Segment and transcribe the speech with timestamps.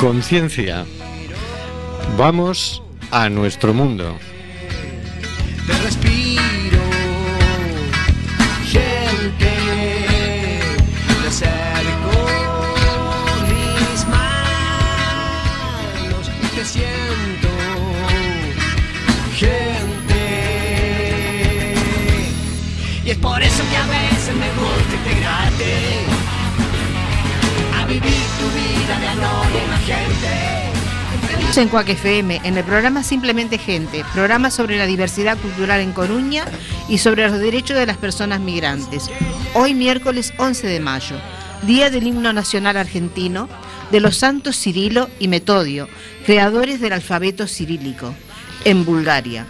[0.00, 0.86] conciencia.
[2.16, 4.16] Vamos a nuestro mundo.
[5.66, 6.80] Te respiro
[8.64, 9.52] Gente
[11.20, 12.12] Me acerco
[13.48, 17.50] mis manos te siento
[19.36, 20.22] Gente
[23.04, 26.11] Y es por eso que a veces me gusta integrarte
[31.54, 36.44] En Cuac FM, en el programa Simplemente Gente, programa sobre la diversidad cultural en Coruña
[36.88, 39.10] y sobre los derechos de las personas migrantes.
[39.54, 41.16] Hoy miércoles 11 de mayo,
[41.66, 43.48] Día del Himno Nacional Argentino,
[43.92, 45.88] de los santos Cirilo y Metodio,
[46.26, 48.12] creadores del alfabeto cirílico,
[48.64, 49.46] en Bulgaria.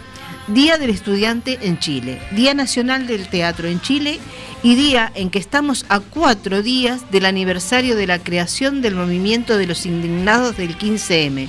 [0.47, 4.19] Día del Estudiante en Chile, Día Nacional del Teatro en Chile
[4.61, 9.57] y día en que estamos a cuatro días del aniversario de la creación del movimiento
[9.57, 11.47] de los indignados del 15M,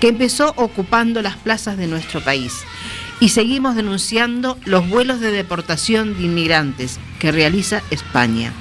[0.00, 2.52] que empezó ocupando las plazas de nuestro país.
[3.18, 8.52] Y seguimos denunciando los vuelos de deportación de inmigrantes que realiza España.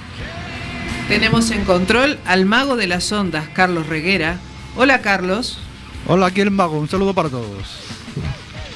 [1.07, 4.40] Tenemos en control al mago de las ondas, Carlos Reguera.
[4.75, 5.59] Hola Carlos.
[6.07, 8.04] Hola, aquí el mago, un saludo para todos.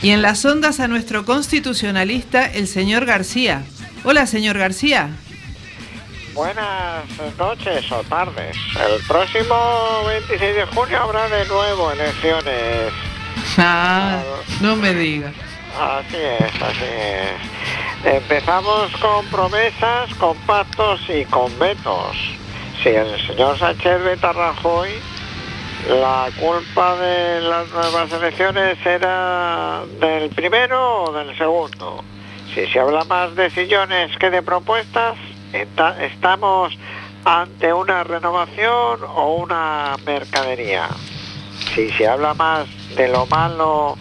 [0.01, 3.63] Y en las ondas a nuestro constitucionalista, el señor García.
[4.05, 5.09] Hola señor García.
[6.33, 7.03] Buenas
[7.37, 8.55] noches o tardes.
[8.75, 12.93] El próximo 26 de junio habrá de nuevo elecciones.
[13.57, 14.21] Ah,
[14.61, 15.33] no me diga.
[15.77, 18.15] Así es, así es.
[18.15, 22.15] Empezamos con promesas, con pactos y con vetos.
[22.81, 24.91] Si el señor Sánchez veta a Rajoy,
[25.89, 32.03] la culpa de las nuevas elecciones era del primero o del segundo.
[32.53, 35.17] Si se habla más de sillones que de propuestas,
[35.51, 36.77] estamos
[37.25, 40.89] ante una renovación o una mercadería.
[41.73, 43.97] Si se habla más de lo malo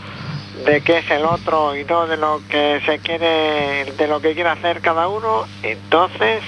[0.67, 4.35] de qué es el otro y no de lo que se quiere de lo que
[4.35, 6.43] quiere hacer cada uno entonces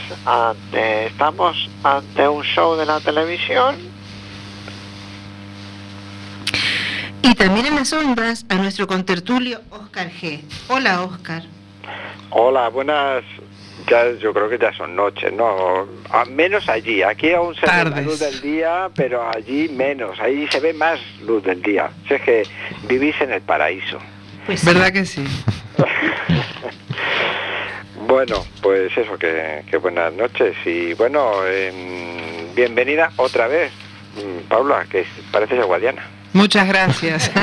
[1.07, 3.77] estamos ante un show de la televisión
[7.23, 10.41] Y también en las ondas a nuestro contertulio Oscar G.
[10.69, 11.43] Hola Oscar.
[12.31, 13.23] Hola, buenas.
[13.89, 15.87] Ya, yo creo que ya son noches, ¿no?
[16.11, 17.03] A menos allí.
[17.03, 18.05] Aquí aún se ve la Tardes.
[18.07, 20.19] luz del día, pero allí menos.
[20.21, 21.91] Ahí se ve más luz del día.
[22.07, 22.43] Si es que
[22.85, 23.99] vivís en el paraíso.
[24.47, 25.25] Pues ¿Verdad que sí?
[28.07, 30.57] Bueno, pues eso, que, que buenas noches.
[30.65, 33.71] Y bueno, em, bienvenida otra vez,
[34.17, 36.03] mm, Paula, que parece ser guardiana.
[36.33, 37.31] Muchas gracias.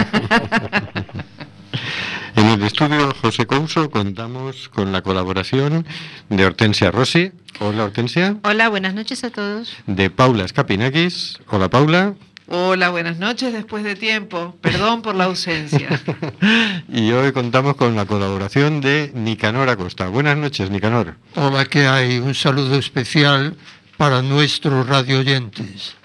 [2.35, 5.87] En el estudio José Couso contamos con la colaboración
[6.29, 7.31] de Hortensia Rossi.
[7.59, 8.37] Hola Hortensia.
[8.43, 9.75] Hola, buenas noches a todos.
[9.87, 11.39] De Paula Escapinakis.
[11.49, 12.13] Hola Paula.
[12.47, 14.55] Hola, buenas noches después de tiempo.
[14.61, 15.99] Perdón por la ausencia.
[16.87, 20.07] Y hoy contamos con la colaboración de Nicanor Acosta.
[20.07, 21.15] Buenas noches, Nicanor.
[21.35, 23.57] Hola, que hay un saludo especial
[23.97, 25.95] para nuestros radio oyentes.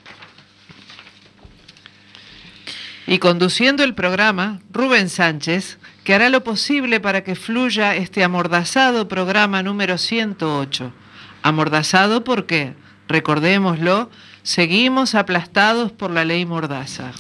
[3.12, 9.06] Y conduciendo el programa, Rubén Sánchez, que hará lo posible para que fluya este amordazado
[9.06, 10.94] programa número 108.
[11.42, 12.72] Amordazado porque,
[13.08, 14.08] recordémoslo,
[14.42, 17.12] seguimos aplastados por la ley Mordaza.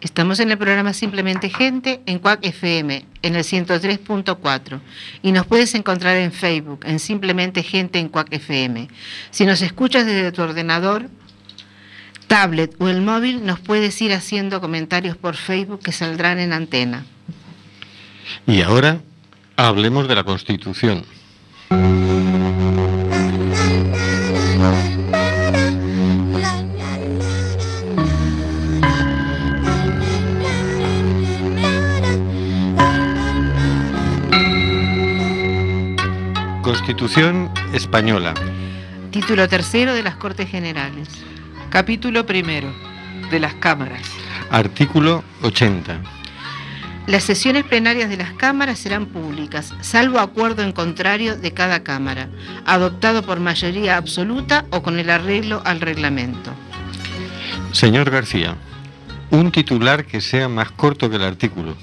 [0.00, 4.80] Estamos en el programa Simplemente Gente en Cuac FM, en el 103.4.
[5.22, 8.86] Y nos puedes encontrar en Facebook, en Simplemente Gente en Cuac FM.
[9.32, 11.10] Si nos escuchas desde tu ordenador,
[12.30, 17.04] tablet o el móvil, nos puedes ir haciendo comentarios por Facebook que saldrán en antena.
[18.46, 19.00] Y ahora
[19.56, 21.04] hablemos de la Constitución.
[36.62, 38.34] Constitución española.
[39.10, 41.08] Título tercero de las Cortes Generales.
[41.70, 42.66] Capítulo primero.
[43.30, 44.02] De las cámaras.
[44.50, 46.00] Artículo 80.
[47.06, 52.28] Las sesiones plenarias de las cámaras serán públicas, salvo acuerdo en contrario de cada cámara,
[52.66, 56.50] adoptado por mayoría absoluta o con el arreglo al reglamento.
[57.70, 58.56] Señor García,
[59.30, 61.76] un titular que sea más corto que el artículo.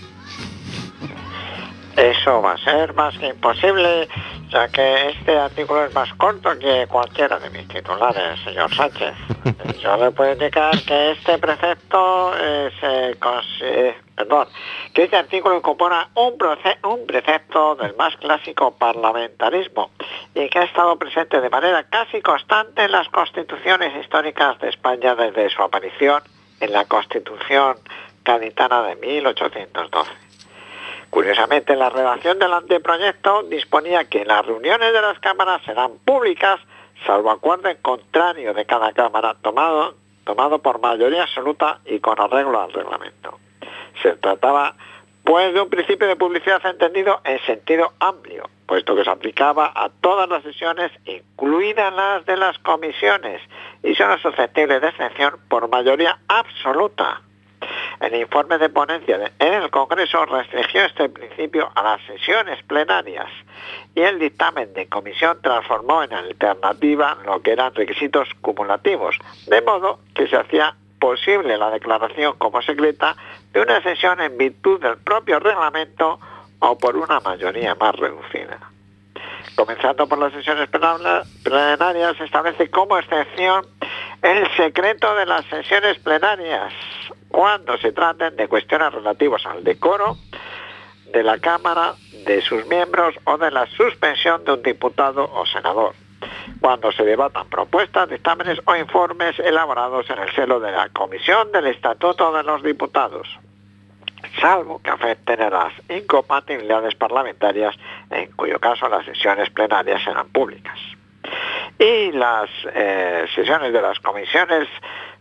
[1.96, 4.10] Eso va a ser más que imposible,
[4.50, 9.14] ya que este artículo es más corto que cualquiera de mis titulares, señor Sánchez.
[9.82, 13.18] Yo le puedo indicar que este precepto eh, se
[13.62, 14.48] eh, perdón,
[14.94, 19.92] que este artículo incorpora un, proce- un precepto del más clásico parlamentarismo
[20.34, 25.14] y que ha estado presente de manera casi constante en las constituciones históricas de España
[25.16, 26.24] desde su aparición
[26.60, 27.76] en la Constitución
[28.26, 30.27] Gaditana de 1812.
[31.10, 36.60] Curiosamente, la redacción del anteproyecto disponía que las reuniones de las cámaras serán públicas,
[37.06, 39.96] salvo acuerdo en contrario de cada cámara tomado,
[40.26, 43.40] tomado por mayoría absoluta y con arreglo al reglamento.
[44.02, 44.76] Se trataba,
[45.24, 49.90] pues, de un principio de publicidad entendido en sentido amplio, puesto que se aplicaba a
[50.02, 53.42] todas las sesiones, incluidas las de las comisiones,
[53.82, 57.22] y son susceptibles de excepción por mayoría absoluta.
[58.00, 63.28] El informe de ponencia en el Congreso restringió este principio a las sesiones plenarias
[63.96, 69.18] y el dictamen de comisión transformó en alternativa lo que eran requisitos cumulativos,
[69.48, 73.16] de modo que se hacía posible la declaración como secreta
[73.52, 76.20] de una sesión en virtud del propio reglamento
[76.60, 78.60] o por una mayoría más reducida.
[79.56, 83.66] Comenzando por las sesiones plena- plenarias, se establece como excepción
[84.22, 86.74] el secreto de las sesiones plenarias
[87.30, 90.18] cuando se traten de cuestiones relativas al decoro
[91.12, 91.94] de la Cámara,
[92.26, 95.94] de sus miembros o de la suspensión de un diputado o senador.
[96.60, 101.68] Cuando se debatan propuestas, dictámenes o informes elaborados en el seno de la Comisión del
[101.68, 103.28] Estatuto de los Diputados
[104.40, 107.76] salvo que afecten a las incompatibilidades parlamentarias,
[108.10, 110.78] en cuyo caso las sesiones plenarias serán públicas.
[111.80, 114.68] Y las eh, sesiones de las comisiones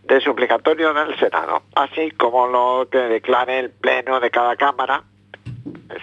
[0.06, 5.02] de suplicatorio del Senado, así como lo que declare el Pleno de cada Cámara.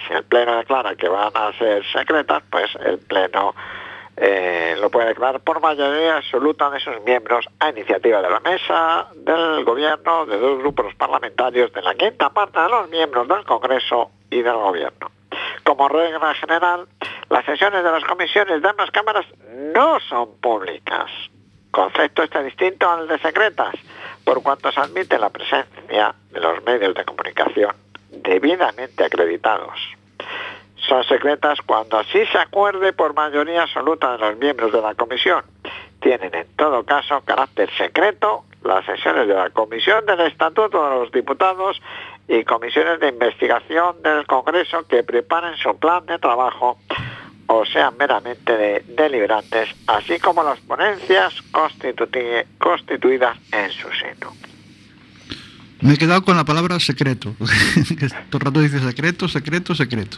[0.06, 3.54] Si el Pleno declara que van a ser secretas, pues el Pleno
[4.16, 9.08] eh, lo puede declarar por mayoría absoluta de sus miembros a iniciativa de la mesa,
[9.14, 14.10] del gobierno, de dos grupos parlamentarios, de la quinta parte de los miembros del Congreso
[14.30, 15.10] y del gobierno.
[15.64, 16.86] Como regla general,
[17.30, 19.26] las sesiones de las comisiones de ambas cámaras
[19.74, 21.10] no son públicas.
[21.74, 23.74] Concepto este distinto al de secretas,
[24.22, 27.74] por cuanto se admite la presencia de los medios de comunicación
[28.10, 29.74] debidamente acreditados
[30.88, 35.42] son secretas cuando así se acuerde por mayoría absoluta de los miembros de la comisión.
[36.00, 41.12] Tienen en todo caso carácter secreto las sesiones de la Comisión del Estatuto de los
[41.12, 41.80] Diputados
[42.28, 46.78] y comisiones de investigación del Congreso que preparen su plan de trabajo
[47.46, 51.34] o sean meramente de- deliberantes, así como las ponencias
[52.58, 54.32] constituidas en su seno.
[55.80, 57.34] Me he quedado con la palabra secreto.
[57.98, 60.16] Que Todo el rato dice secreto, secreto, secreto.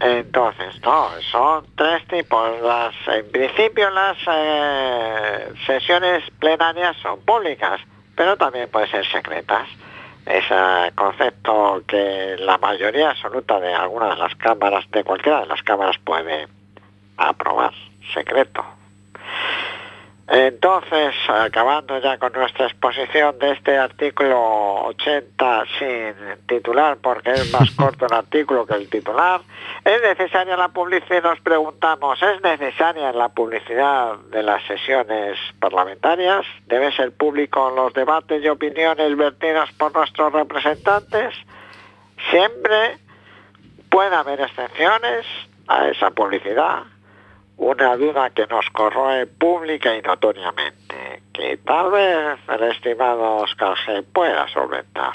[0.00, 2.60] Entonces, no, son tres tipos.
[2.60, 7.80] Las, en principio las eh, sesiones plenarias son públicas,
[8.16, 9.68] pero también pueden ser secretas.
[10.24, 15.62] Ese concepto que la mayoría absoluta de alguna de las cámaras, de cualquiera de las
[15.62, 16.46] cámaras puede
[17.16, 17.72] aprobar,
[18.14, 18.64] secreto.
[20.28, 26.14] Entonces, acabando ya con nuestra exposición de este artículo 80 sin
[26.46, 29.40] titular, porque es más corto el artículo que el titular,
[29.84, 31.22] ¿es necesaria la publicidad?
[31.24, 36.46] Nos preguntamos, ¿es necesaria la publicidad de las sesiones parlamentarias?
[36.66, 41.34] ¿Debe ser público los debates y opiniones vertidas por nuestros representantes?
[42.30, 42.98] Siempre
[43.90, 45.26] puede haber excepciones
[45.66, 46.84] a esa publicidad
[47.62, 54.04] una duda que nos corroe pública y notoriamente, que tal vez el estimado Oscar G
[54.12, 55.14] pueda solventar.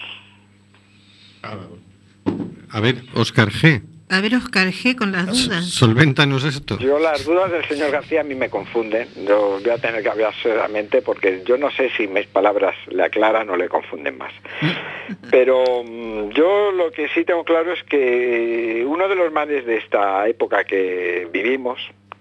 [2.72, 3.82] A ver, Oscar G.
[4.10, 4.96] A ver, Oscar G.
[4.96, 5.66] con las dudas.
[5.66, 6.78] Solvéntanos esto.
[6.80, 9.10] Yo las dudas del señor García a mí me confunden.
[9.28, 13.04] Yo voy a tener que hablar seriamente porque yo no sé si mis palabras le
[13.04, 14.32] aclaran o le confunden más.
[15.30, 19.78] Pero mm, yo lo que sí tengo claro es que uno de los males de
[19.78, 21.78] esta época que vivimos,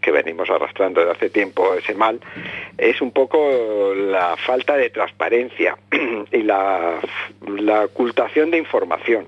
[0.06, 2.20] que venimos arrastrando desde hace tiempo ese mal,
[2.78, 5.76] es un poco la falta de transparencia
[6.30, 7.00] y la,
[7.58, 9.26] la ocultación de información.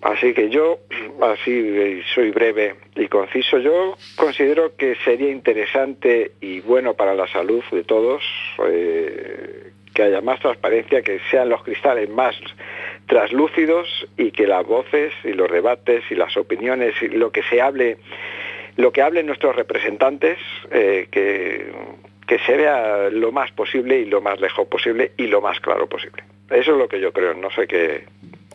[0.00, 0.78] Así que yo,
[1.20, 7.62] así soy breve y conciso, yo considero que sería interesante y bueno para la salud
[7.70, 8.22] de todos
[8.66, 12.34] eh, que haya más transparencia, que sean los cristales más
[13.06, 17.60] traslúcidos y que las voces y los debates y las opiniones y lo que se
[17.60, 17.98] hable,
[18.76, 20.38] lo que hablen nuestros representantes,
[20.70, 21.72] eh, que,
[22.26, 25.88] que se vea lo más posible y lo más lejos posible y lo más claro
[25.88, 26.22] posible.
[26.50, 28.04] Eso es lo que yo creo, no sé qué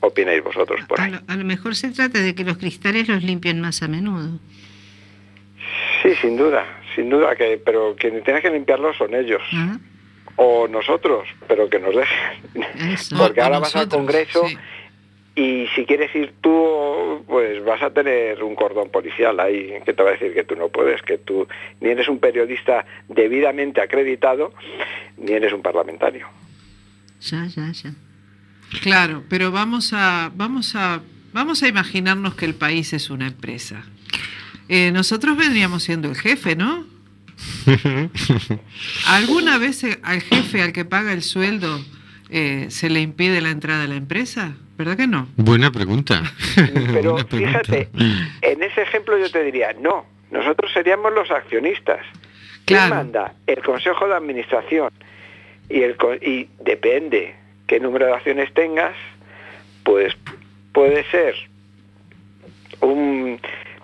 [0.01, 1.11] opináis vosotros por A ahí.
[1.11, 4.39] lo, a lo mejor se trata de que los cristales los limpien más a menudo.
[6.01, 9.41] Sí, sin duda, sin duda, que, pero quienes tienen que limpiarlo son ellos.
[9.53, 9.77] ¿Ah?
[10.37, 12.63] O nosotros, pero que nos dejen.
[12.93, 13.15] Eso.
[13.17, 14.57] Porque ahora vas al Congreso sí.
[15.35, 20.03] Y si quieres ir tú, pues vas a tener un cordón policial ahí que te
[20.03, 21.47] va a decir que tú no puedes, que tú
[21.79, 24.53] ni eres un periodista debidamente acreditado,
[25.17, 26.27] ni eres un parlamentario.
[27.21, 27.93] Ya, ya, ya.
[28.81, 33.85] Claro, pero vamos a, vamos a, vamos a imaginarnos que el país es una empresa.
[34.67, 36.85] Eh, nosotros vendríamos siendo el jefe, ¿no?
[39.07, 41.83] ¿Alguna vez al jefe al que paga el sueldo
[42.29, 44.55] eh, se le impide la entrada a la empresa?
[44.81, 45.27] ¿Verdad que no?
[45.37, 46.23] Buena pregunta.
[46.55, 47.59] Pero Buena pregunta.
[47.63, 47.89] fíjate,
[48.41, 51.99] en ese ejemplo yo te diría, no, nosotros seríamos los accionistas.
[52.65, 52.95] ¿Quién Claro.
[52.95, 53.33] manda?
[53.45, 54.89] El Consejo de Administración.
[55.69, 57.35] Y, el, y depende
[57.67, 58.95] qué número de acciones tengas,
[59.83, 60.15] pues
[60.73, 61.35] puede ser
[62.81, 63.39] un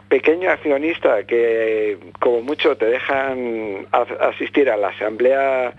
[0.10, 3.86] pequeño accionista que como mucho te dejan
[4.22, 5.74] asistir a la asamblea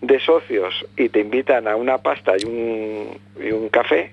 [0.00, 4.12] de socios y te invitan a una pasta y un, y un café,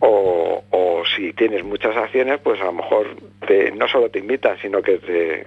[0.00, 4.56] o, o si tienes muchas acciones, pues a lo mejor te- no solo te invitan,
[4.60, 5.46] sino que te,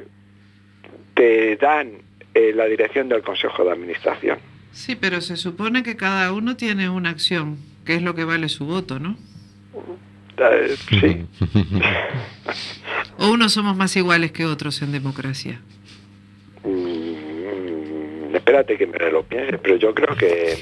[1.14, 1.92] te dan
[2.34, 4.40] eh, la dirección del Consejo de Administración.
[4.72, 8.50] Sí, pero se supone que cada uno tiene una acción, que es lo que vale
[8.50, 9.18] su voto, ¿no?
[10.38, 11.26] Eh, sí,
[13.18, 15.60] O unos somos más iguales que otros en democracia.
[16.64, 20.58] Mm, espérate que me lo piense, pero yo creo que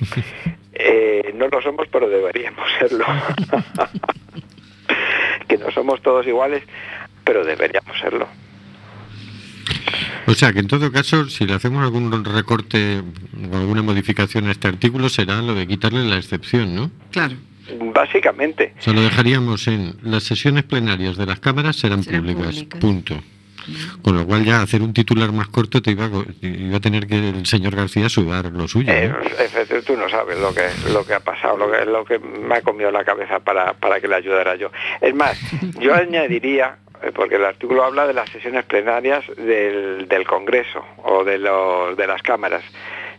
[0.79, 3.05] eh, no lo somos, pero deberíamos serlo.
[5.47, 6.63] que no somos todos iguales,
[7.23, 8.27] pero deberíamos serlo.
[10.27, 13.01] O sea que en todo caso, si le hacemos algún recorte
[13.51, 16.91] o alguna modificación a este artículo, será lo de quitarle la excepción, ¿no?
[17.11, 17.35] Claro.
[17.93, 22.55] Básicamente, O sea, lo dejaríamos en las sesiones plenarias de las cámaras serán, Serán públicas,
[22.55, 22.79] públicas.
[22.79, 23.23] punto.
[24.01, 26.09] Con lo cual ya hacer un titular más corto te iba a,
[26.41, 28.91] iba a tener que el señor García sudar lo suyo.
[28.93, 32.19] Eh, efectivamente, tú no sabes lo que lo que ha pasado, lo que lo que
[32.19, 34.71] me ha comido la cabeza para, para que le ayudara yo.
[35.01, 35.37] Es más,
[35.79, 41.23] yo añadiría, eh, porque el artículo habla de las sesiones plenarias del, del Congreso o
[41.23, 42.63] de, los, de las cámaras.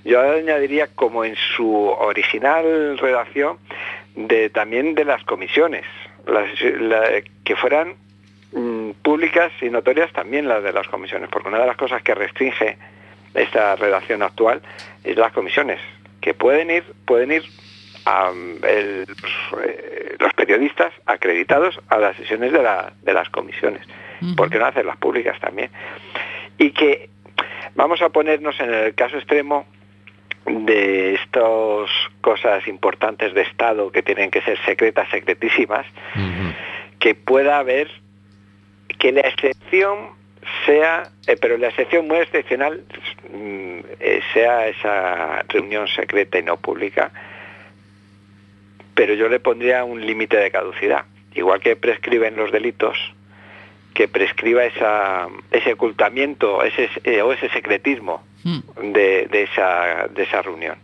[0.05, 3.59] Yo añadiría como en su original redacción
[4.17, 5.85] de también de las comisiones,
[6.27, 7.95] las- la- que fueran
[8.53, 12.15] mm, públicas y notorias también las de las comisiones, porque una de las cosas que
[12.15, 12.77] restringe
[13.35, 14.63] esta redacción actual
[15.05, 15.81] es las comisiones,
[16.21, 17.43] que pueden ir, pueden ir
[18.05, 19.07] a, mm, el-
[19.65, 23.83] eh, los periodistas acreditados a las sesiones de, la- de las comisiones,
[24.23, 24.35] Ujú.
[24.37, 25.71] ¿por qué no hacerlas públicas también?
[26.57, 27.11] Y que
[27.75, 29.67] vamos a ponernos en el caso extremo
[30.47, 31.91] de estas
[32.23, 35.87] cosas importantes de Estado que tienen que ser secretas, secretísimas,
[36.99, 37.91] que pueda haber
[38.99, 40.11] que la excepción
[40.67, 42.85] sea, eh, pero la excepción muy excepcional
[43.33, 47.11] mm, eh, sea esa reunión secreta y no pública,
[48.95, 52.99] pero yo le pondría un límite de caducidad, igual que prescriben los delitos,
[53.95, 58.93] que prescriba esa, ese ocultamiento ese, eh, o ese secretismo Mm.
[58.93, 60.79] de, de esa, de esa reunión.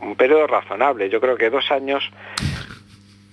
[0.00, 2.08] Un periodo razonable, yo creo que dos años,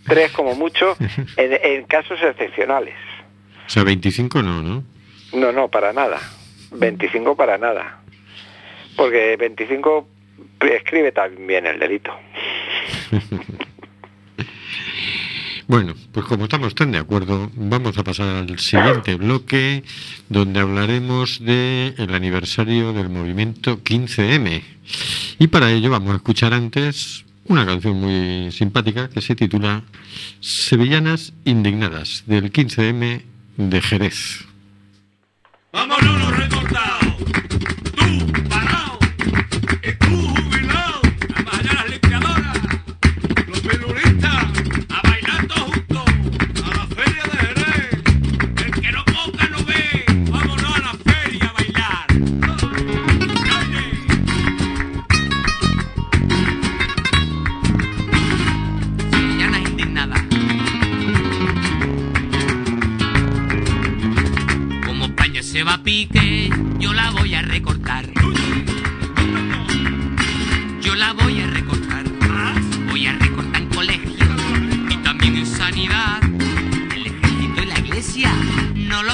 [0.05, 0.97] tres como mucho,
[1.37, 2.95] en, en casos excepcionales.
[3.67, 4.83] O sea, 25 no, ¿no?
[5.33, 6.19] No, no, para nada.
[6.71, 8.01] 25 para nada.
[8.95, 10.07] Porque 25
[10.57, 12.11] prescribe también el delito.
[15.69, 19.83] Bueno, pues como estamos tan de acuerdo, vamos a pasar al siguiente bloque,
[20.29, 24.63] donde hablaremos del el aniversario del movimiento 15M.
[25.39, 29.83] Y para ello vamos a escuchar antes una canción muy simpática que se titula
[30.39, 33.23] Sevillanas Indignadas, del 15M
[33.57, 34.45] de Jerez.
[35.73, 37.56] Vámonos recortados.
[78.25, 79.13] no lo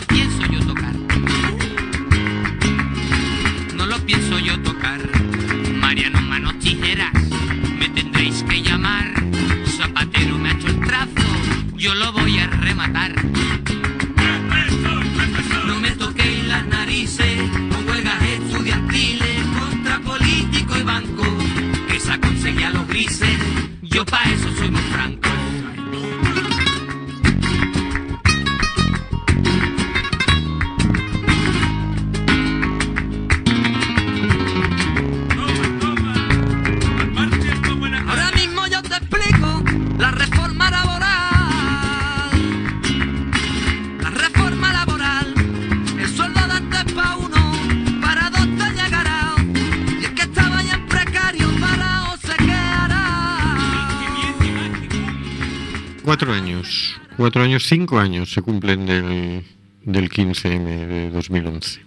[57.68, 59.44] cinco años se cumplen del,
[59.84, 61.82] del 15M de 2011.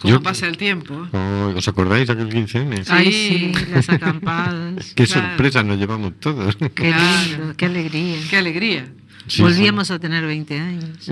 [0.00, 1.08] ¿Cómo Yo- pasa el tiempo?
[1.12, 2.84] Oh, ¿Os acordáis de aquel 15M?
[2.88, 3.52] Ay, Sí.
[3.56, 4.92] sí, las acampadas.
[4.94, 5.28] Qué claro.
[5.28, 6.56] sorpresa nos llevamos todos.
[6.56, 7.28] Qué Claro.
[7.30, 8.18] lindo, qué alegría.
[8.28, 8.92] Qué alegría.
[9.26, 11.10] Sí, Volvíamos a tener 20 años.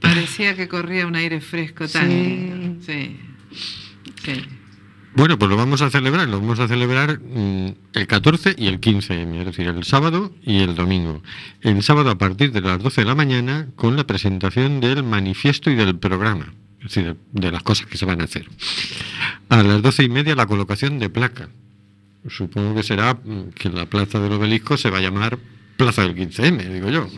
[0.00, 2.14] Parecía que corría un aire fresco tan Sí.
[2.16, 2.84] lindo.
[2.86, 3.16] Sí.
[4.24, 4.44] Sí.
[5.14, 8.80] Bueno, pues lo vamos a celebrar, lo vamos a celebrar mm, el 14 y el
[8.80, 11.22] 15M, es decir, el sábado y el domingo.
[11.60, 15.70] El sábado a partir de las 12 de la mañana con la presentación del manifiesto
[15.70, 18.48] y del programa, es decir, de las cosas que se van a hacer.
[19.50, 21.50] A las 12 y media la colocación de placa.
[22.28, 25.38] Supongo que será mm, que la plaza del obelisco se va a llamar
[25.76, 27.08] Plaza del 15M, digo yo.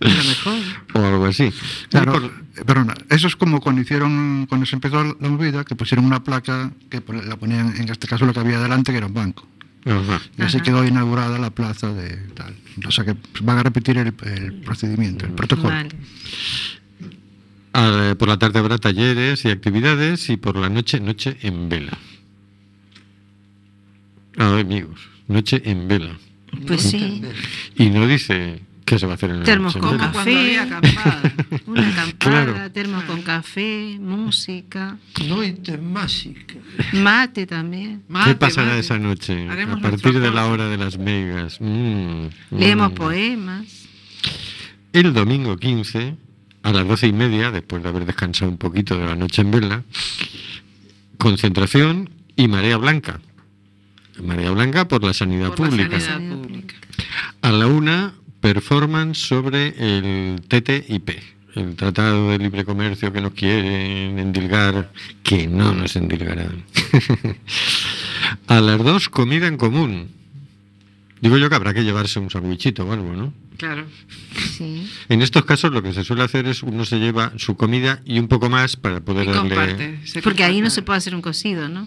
[0.00, 0.58] Mejor.
[0.94, 1.50] o algo así.
[1.90, 5.64] Claro, Y por- eh, perdona, eso es como cuando hicieron, cuando se empezó la movida,
[5.64, 8.98] que pusieron una placa que la ponían, en este caso lo que había delante, que
[8.98, 9.46] era un banco.
[9.84, 10.20] Ajá.
[10.38, 10.64] Y así Ajá.
[10.64, 12.54] quedó inaugurada la plaza de tal.
[12.86, 15.70] O sea que van a repetir el, el procedimiento, el protocolo.
[15.70, 15.88] Vale.
[17.74, 21.96] Ah, por la tarde habrá talleres y actividades y por la noche, noche en vela.
[24.38, 26.16] Ah, amigos, noche en vela.
[26.66, 27.22] Pues sí.
[27.76, 28.60] Y no dice
[28.92, 30.58] qué se va a hacer en Termos con Café.
[30.58, 31.22] acampada.
[31.66, 32.70] Una acampada, Claro.
[32.72, 36.56] termos con café, música, Noite máxica.
[36.92, 38.02] mate también.
[38.26, 38.80] ¿Qué pasará mate.
[38.80, 39.48] esa noche?
[39.48, 41.58] Haremos a partir de la hora de las megas.
[41.58, 42.94] Mm, Leemos mm.
[42.94, 43.88] poemas.
[44.92, 46.14] El domingo 15,
[46.62, 49.52] a las doce y media, después de haber descansado un poquito de la noche en
[49.52, 49.84] vela,
[51.16, 53.22] concentración y marea blanca.
[54.22, 55.98] Marea blanca por la sanidad Por la pública.
[55.98, 56.74] sanidad pública.
[57.40, 61.10] A la una, performance sobre el TTIP,
[61.54, 64.90] el Tratado de Libre Comercio que nos quieren endilgar,
[65.22, 66.64] que no nos endilgarán.
[68.48, 70.08] a las dos, comida en común.
[71.22, 73.32] Digo yo que habrá que llevarse un sandwichito o algo, ¿no?
[73.56, 73.86] Claro.
[74.56, 74.90] Sí.
[75.08, 78.18] En estos casos lo que se suele hacer es uno se lleva su comida y
[78.18, 79.54] un poco más para poder Y darle...
[79.54, 80.00] comparte.
[80.24, 81.86] Porque ahí no se puede hacer un cocido, ¿no?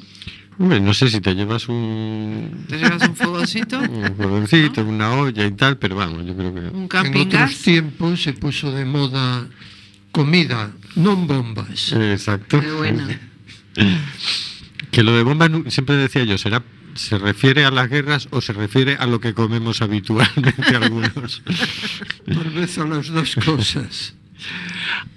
[0.58, 2.66] Hombre, no sé si te llevas un...
[2.70, 3.80] ¿Te llevas un fogoncito?
[3.80, 6.62] Un jovencito, una olla y tal, pero vamos, yo creo que...
[6.62, 7.56] ¿Un En camping otros gas?
[7.58, 9.48] tiempos se puso de moda
[10.12, 11.92] comida, non bombas.
[11.92, 12.62] Exacto.
[12.62, 13.04] Qué bueno.
[14.92, 16.64] Que lo de bomba nu- siempre decía yo, será
[16.96, 21.44] se refiere a las guerras o se refiere a lo que comemos habitualmente algunos.
[22.26, 24.14] Tal vez a las dos cosas.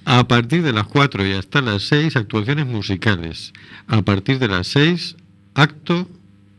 [0.04, 3.52] A partir de las 4 y hasta las 6, actuaciones musicales.
[3.86, 5.14] A partir de las 6,
[5.62, 6.08] acto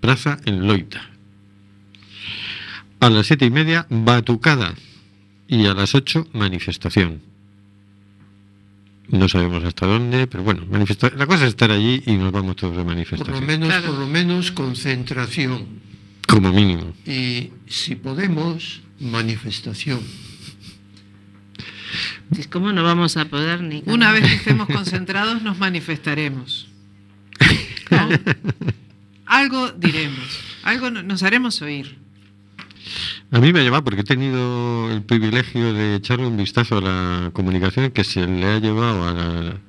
[0.02, 1.02] Plaza en Loita.
[3.00, 4.76] A las 7 y media, batucada.
[5.48, 7.22] Y a las 8, manifestación.
[9.10, 12.74] No sabemos hasta dónde, pero bueno, la cosa es estar allí y nos vamos todos
[12.78, 13.46] de Por lo manifestación.
[13.46, 13.88] menos, Claro.
[13.88, 15.66] por lo menos concentración.
[16.28, 16.94] Como mínimo.
[17.08, 20.00] Y si podemos, manifestación.
[22.52, 26.68] ¿Cómo no vamos a poder ni Una vez que estemos concentrados nos manifestaremos.
[27.90, 28.10] ¿No?
[29.30, 31.98] Algo diremos, algo no- nos haremos oír.
[33.32, 36.82] A mí me ha llevado porque he tenido el privilegio de echarle un vistazo a
[36.82, 39.60] la comunicación que se le ha llevado a la,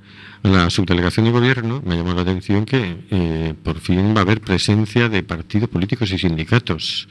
[0.43, 1.83] a la subdelegación de gobierno.
[1.85, 5.69] Me ha llamado la atención que eh, por fin va a haber presencia de partidos
[5.69, 7.07] políticos y sindicatos.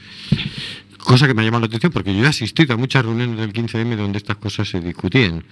[0.97, 3.53] Cosa que me ha llamado la atención porque yo he asistido a muchas reuniones del
[3.53, 5.45] 15M donde estas cosas se discutían.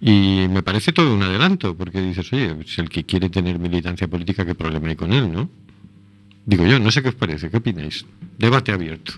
[0.00, 4.08] Y me parece todo un adelanto, porque dices, oye, si el que quiere tener militancia
[4.08, 5.48] política, ¿qué problema hay con él, no?
[6.46, 8.04] Digo yo, no sé qué os parece, ¿qué opináis?
[8.38, 9.14] Debate abierto.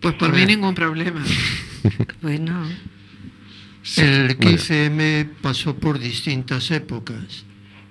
[0.00, 1.22] Pues por mí ningún problema.
[2.20, 2.66] Bueno,
[3.96, 4.36] El Vaya.
[4.36, 7.44] 15M pasó por distintas épocas.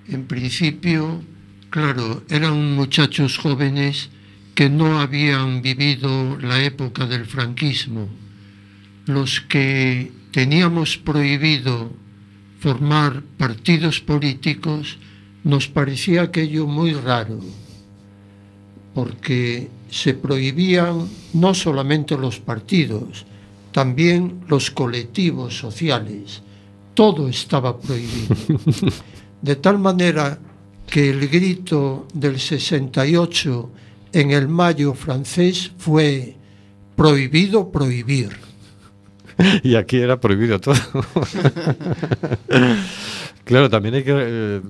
[0.06, 1.22] En principio,
[1.70, 4.10] claro, eran muchachos jóvenes
[4.54, 8.08] que no habían vivido la época del franquismo.
[9.06, 11.92] Los que teníamos prohibido
[12.60, 14.98] formar partidos políticos,
[15.44, 17.38] nos parecía aquello muy raro,
[18.94, 23.24] porque se prohibían no solamente los partidos,
[23.72, 26.42] también los colectivos sociales.
[26.94, 28.34] Todo estaba prohibido.
[29.42, 30.38] De tal manera
[30.88, 33.70] que el grito del 68
[34.12, 36.36] en el mayo francés fue
[36.96, 38.30] prohibido prohibir.
[39.62, 40.74] Y aquí era prohibido todo.
[43.44, 44.60] claro, también hay que, eh,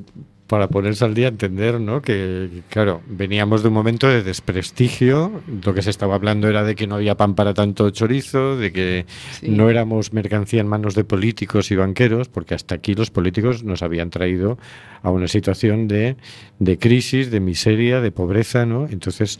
[0.48, 2.00] para ponerse al día, entender, ¿no?
[2.02, 5.42] Que, claro, veníamos de un momento de desprestigio.
[5.62, 8.72] Lo que se estaba hablando era de que no había pan para tanto chorizo, de
[8.72, 9.50] que Sí.
[9.50, 13.82] no éramos mercancía en manos de políticos y banqueros, porque hasta aquí los políticos nos
[13.82, 14.58] habían traído
[15.02, 16.16] a una situación de,
[16.58, 18.88] de crisis, de miseria, de pobreza, ¿no?
[18.88, 19.38] Entonces,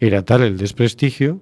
[0.00, 1.38] era tal el desprestigio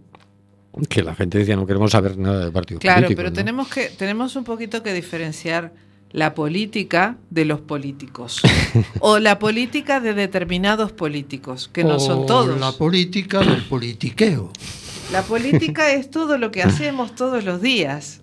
[0.88, 3.32] que la gente decía no queremos saber nada de partidos Claro, pero ¿no?
[3.32, 5.72] tenemos que tenemos un poquito que diferenciar
[6.14, 8.40] la política de los políticos
[9.00, 12.58] o la política de determinados políticos, que no son todos.
[12.60, 14.52] La política del politiqueo.
[15.10, 18.20] La política es todo lo que hacemos todos los días.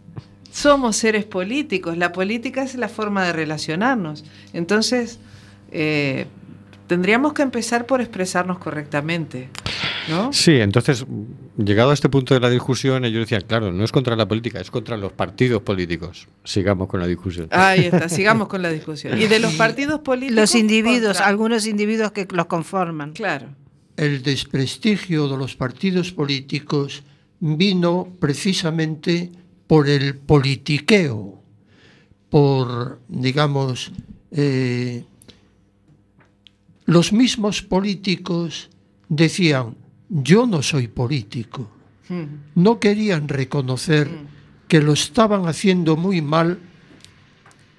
[0.54, 1.98] Somos seres políticos.
[1.98, 4.24] La política es la forma de relacionarnos.
[4.54, 5.20] Entonces,
[5.72, 6.28] eh,
[6.88, 9.50] tendríamos que empezar por expresarnos correctamente.
[10.08, 10.32] ¿No?
[10.32, 11.06] Sí, entonces,
[11.58, 14.60] llegado a este punto de la discusión, ellos decían, claro, no es contra la política,
[14.60, 16.28] es contra los partidos políticos.
[16.44, 17.48] Sigamos con la discusión.
[17.52, 19.18] Ahí está, sigamos con la discusión.
[19.20, 20.36] Y de los partidos políticos.
[20.36, 23.14] Los individuos, contra- algunos individuos que los conforman.
[23.14, 23.48] Claro.
[23.98, 27.04] El desprestigio de los partidos políticos
[27.40, 29.32] vino precisamente
[29.68, 31.42] por el politiqueo,
[32.30, 33.92] por, digamos,
[34.32, 35.04] eh,
[36.86, 38.70] los mismos políticos
[39.10, 39.76] decían,
[40.12, 41.72] yo no soy político.
[42.10, 42.62] Mm.
[42.62, 44.10] No querían reconocer
[44.68, 46.60] que lo estaban haciendo muy mal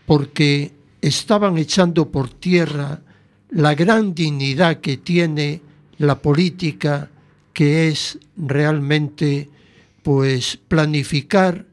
[0.06, 3.02] porque estaban echando por tierra
[3.50, 5.60] la gran dignidad que tiene
[5.98, 7.10] la política,
[7.52, 9.50] que es realmente
[10.02, 11.66] pues planificar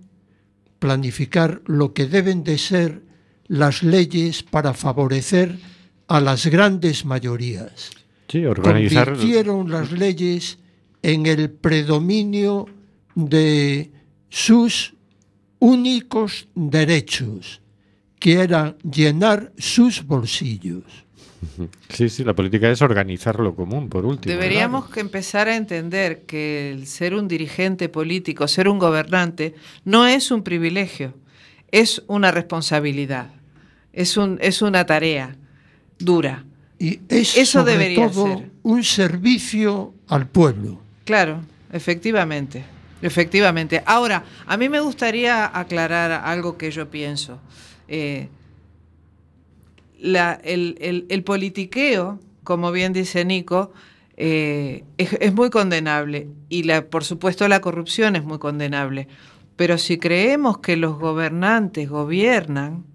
[0.80, 3.04] planificar lo que deben de ser
[3.48, 5.60] las leyes para favorecer
[6.08, 7.92] a las grandes mayorías.
[8.30, 9.10] Sí, organizar.
[9.10, 10.60] Convirtieron las leyes
[11.02, 12.68] en el predominio
[13.16, 13.92] de
[14.30, 14.94] sus
[15.60, 17.62] únicos derechos,
[18.20, 20.84] que era llenar sus bolsillos.
[21.90, 24.34] Sí, sí, la política es organizar lo común, por último.
[24.34, 30.06] Deberíamos que empezar a entender que el ser un dirigente político, ser un gobernante, no
[30.06, 31.14] es un privilegio,
[31.72, 33.32] es una responsabilidad,
[33.94, 35.38] es, un, es una tarea
[35.98, 36.46] dura.
[36.80, 38.50] Y es Eso sobre debería todo ser.
[38.64, 40.80] un servicio al pueblo.
[41.04, 41.42] Claro,
[41.74, 42.64] efectivamente,
[43.02, 43.84] efectivamente.
[43.86, 47.40] Ahora, a mí me gustaría aclarar algo que yo pienso.
[47.90, 48.30] Eh,
[50.00, 53.74] la- el, el- el politiqueo, como bien dice Nico,
[54.18, 59.08] eh, es, es muy condenable y la, por supuesto la corrupción es muy condenable.
[59.56, 62.86] Pero si creemos que los gobernantes gobiernan,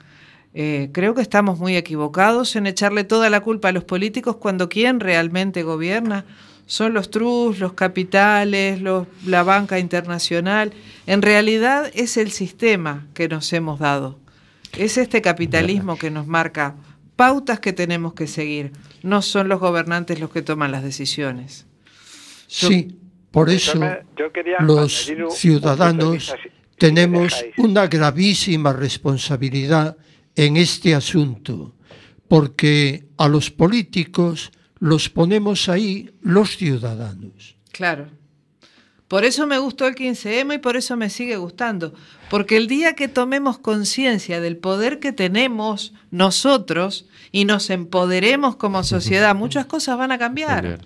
[0.54, 4.68] eh, creo que estamos muy equivocados en echarle toda la culpa a los políticos cuando
[4.68, 6.24] quien realmente gobierna
[6.66, 10.72] son los trus, los capitales, los- la banca internacional.
[11.06, 14.18] En realidad es el sistema que nos hemos dado.
[14.78, 16.74] Es este capitalismo que nos marca
[17.16, 18.72] pautas que tenemos que seguir.
[19.02, 21.66] No son los gobernantes los que toman las decisiones.
[22.48, 22.96] Yo- Sí,
[23.30, 26.32] por eso Déjame- yo quería los ciudadanos
[26.78, 29.96] tenemos una gravísima responsabilidad
[30.36, 31.74] en este asunto,
[32.28, 37.56] porque a los políticos los ponemos ahí los ciudadanos.
[37.72, 38.06] Claro.
[39.08, 41.92] Por eso me gustó el 15M y por eso me sigue gustando.
[42.30, 48.82] Porque el día que tomemos conciencia del poder que tenemos nosotros y nos empoderemos como
[48.82, 50.78] sociedad, muchas cosas van a cambiar.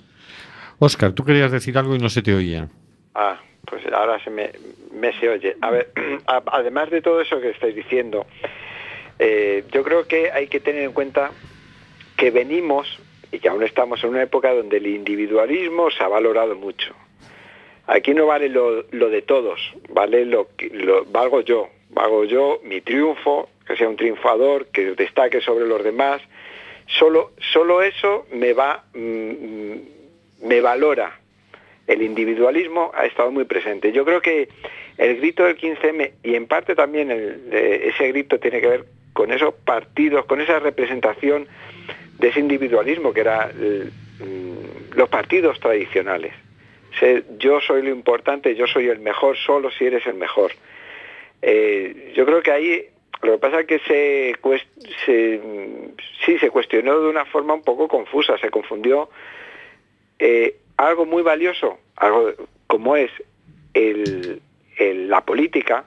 [0.78, 2.68] Oscar, tú querías decir algo y no se te oía.
[3.14, 4.52] Ah, pues ahora se me,
[4.92, 5.56] me se oye.
[5.60, 5.92] A ver,
[6.52, 8.26] además de todo eso que estáis diciendo,
[9.18, 11.32] eh, yo creo que hay que tener en cuenta
[12.16, 12.98] que venimos
[13.30, 16.94] y que aún estamos en una época donde el individualismo se ha valorado mucho.
[17.86, 22.80] Aquí no vale lo, de todos, vale lo que lo, valgo yo, valgo yo mi
[22.80, 26.20] triunfo, que sea un triunfador, que destaque sobre los demás.
[26.86, 31.18] Solo, solo eso me va, mm, me valora.
[31.86, 33.92] El individualismo ha estado muy presente.
[33.92, 34.48] Yo creo que
[34.98, 38.84] el grito del 15M y en parte también eh, ese grito tiene que ver
[39.18, 41.48] con esos partidos, con esa representación
[42.20, 46.32] de ese individualismo que era el- mm, los partidos tradicionales.
[47.40, 50.52] Yo soy lo importante, yo soy el mejor solo si eres el mejor.
[51.42, 52.84] Eh, yo creo que ahí
[53.22, 53.80] lo que pasa es que
[55.04, 59.10] se, mm, sí se cuestionó de una forma un poco confusa, se confundió
[60.20, 62.32] eh, algo muy valioso, algo
[62.68, 63.10] como es
[63.74, 65.84] la política,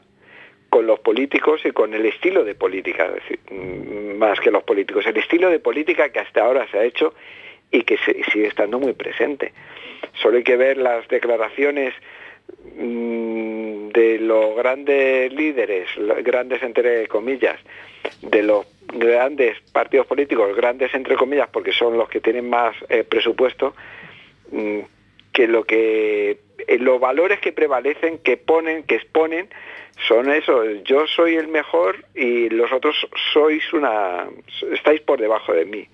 [0.71, 3.12] con los políticos y con el estilo de política,
[3.51, 7.13] mm, más que los políticos, el estilo de política que hasta ahora se ha hecho
[7.69, 7.97] y que
[8.31, 9.51] sigue estando muy presente.
[10.13, 11.93] Solo hay que ver las declaraciones
[12.77, 15.89] mm, de los grandes líderes,
[16.23, 17.60] grandes entre comillas,
[18.21, 23.03] de los grandes partidos políticos, grandes entre comillas, porque son los que tienen más eh,
[23.03, 23.75] presupuesto,
[24.51, 24.79] mm,
[25.34, 26.39] que lo que
[26.71, 29.49] eh, los valores que prevalecen, que ponen, que exponen,
[30.07, 30.63] son eso.
[30.86, 32.95] Yo soy el mejor y los otros
[33.34, 34.27] sois una,
[34.71, 35.88] estáis por debajo de mí.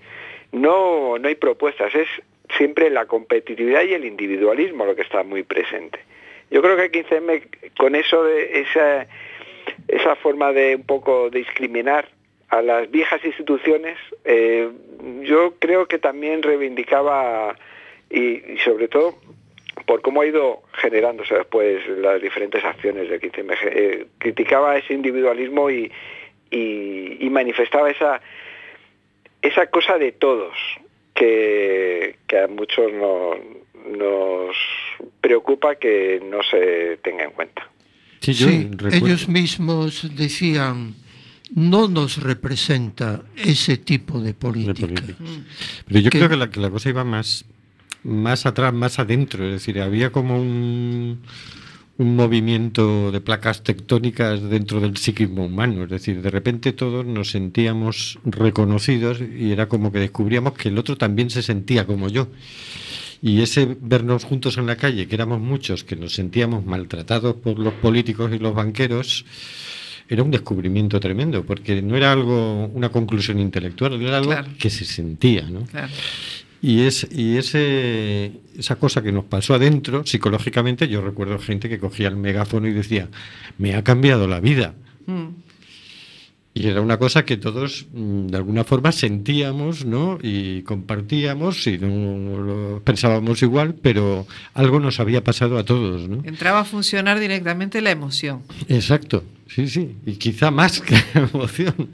[0.52, 2.08] No, no hay propuestas, es
[2.56, 5.98] siempre la competitividad y el individualismo lo que está muy presente.
[6.50, 9.06] Yo creo que el 15M con eso de esa,
[9.88, 12.08] esa forma de un poco discriminar
[12.50, 14.70] a las viejas instituciones, eh,
[15.22, 17.56] yo creo que también reivindicaba
[18.10, 19.18] y sobre todo
[19.86, 25.70] por cómo ha ido generándose después las diferentes acciones del 15M, eh, criticaba ese individualismo
[25.70, 25.90] y,
[26.50, 28.20] y- y manifestaba esa,
[29.42, 30.54] esa cosa de todos
[31.14, 33.34] que, que a muchos no-
[33.96, 34.56] nos
[35.20, 37.68] preocupa que no se tenga en cuenta.
[38.20, 40.94] Sí, ellos mismos decían,
[41.54, 44.80] no nos representa ese tipo de de política.
[44.86, 45.14] política.
[45.86, 47.44] Pero yo Que- creo que la, que la cosa iba más,
[48.04, 49.44] más atrás, más adentro.
[49.46, 51.20] Es decir, había como un,
[51.98, 55.84] un movimiento de placas tectónicas dentro del psiquismo humano.
[55.84, 60.78] Es decir, de repente todos nos sentíamos reconocidos y era como que descubríamos que el
[60.78, 62.28] otro también se sentía como yo.
[63.20, 67.58] Y ese vernos juntos en la calle, que éramos muchos, que nos sentíamos maltratados por
[67.58, 69.24] los políticos y los banqueros,
[70.08, 74.48] era un descubrimiento tremendo, porque no era algo, una conclusión intelectual, era algo Claro.
[74.56, 75.64] que se sentía, ¿no?
[75.64, 75.92] Claro.
[76.60, 81.78] Y, es, y ese, esa cosa que nos pasó adentro, psicológicamente, yo recuerdo gente que
[81.78, 83.08] cogía el megáfono y decía,
[83.58, 84.74] me ha cambiado la vida.
[85.06, 85.28] Mm.
[86.58, 90.18] Y era una cosa que todos, mm, de alguna forma, sentíamos, ¿no?
[90.20, 96.20] Y compartíamos, y no lo pensábamos igual, pero algo nos había pasado a todos, ¿no?
[96.24, 98.42] Entraba a funcionar directamente la emoción.
[98.68, 101.90] Exacto, sí, sí, y quizá más que la emoción.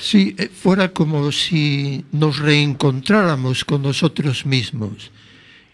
[0.00, 5.10] Si eh, fuera como si nos reencontráramos con nosotros mismos.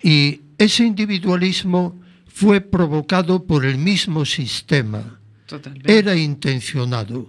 [0.03, 5.21] Y ese individualismo fue provocado por el mismo sistema.
[5.45, 5.99] Totalmente.
[5.99, 7.29] Era intencionado.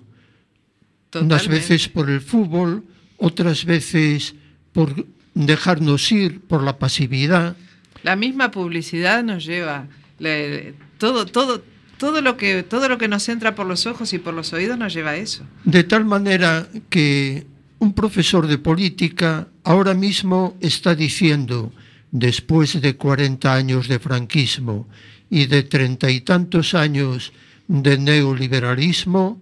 [1.13, 1.49] Unas Totalmente.
[1.73, 2.83] veces por el fútbol,
[3.17, 4.33] otras veces
[4.71, 7.55] por dejarnos ir, por la pasividad.
[8.03, 9.87] La misma publicidad nos lleva
[10.19, 11.63] le- todo, todo,
[11.97, 14.77] todo lo que todo lo que nos entra por los ojos y por los oídos
[14.77, 15.43] nos lleva a eso.
[15.65, 17.45] De tal manera que
[17.79, 21.71] un profesor de política ahora mismo está diciendo,
[22.11, 24.87] después de 40 años de franquismo
[25.29, 27.31] y de treinta y tantos años
[27.67, 29.41] de neoliberalismo,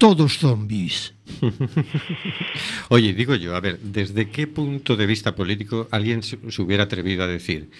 [0.00, 1.12] todos zombies.
[2.88, 7.22] Oye, digo yo, a ver, ¿desde qué punto de vista político alguien se, hubiera atrevido
[7.22, 7.70] a decir,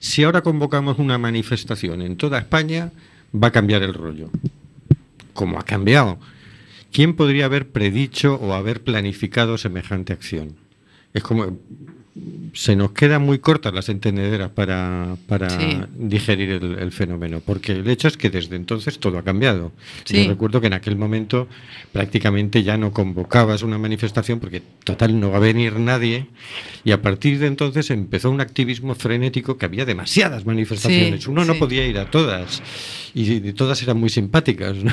[0.00, 2.90] si ahora convocamos una manifestación en toda España,
[3.32, 4.30] va a cambiar el rollo?
[5.32, 6.18] ¿Cómo ha cambiado?
[6.90, 10.56] ¿Quién podría haber predicho o haber planificado semejante acción?
[11.14, 11.56] Es como
[12.52, 15.78] se nos quedan muy cortas las entendederas para, para Sí.
[15.96, 19.72] digerir el, el fenómeno, porque el hecho es que desde entonces todo ha cambiado.
[20.04, 20.24] Sí.
[20.24, 21.48] Yo recuerdo que en aquel momento
[21.92, 26.26] prácticamente ya no convocabas una manifestación porque total no va a venir nadie
[26.84, 31.24] y a partir de entonces empezó un activismo frenético que había demasiadas manifestaciones.
[31.24, 32.62] Sí, Uno no podía ir a todas
[33.14, 34.92] y, de todas eran muy simpáticas, ¿no?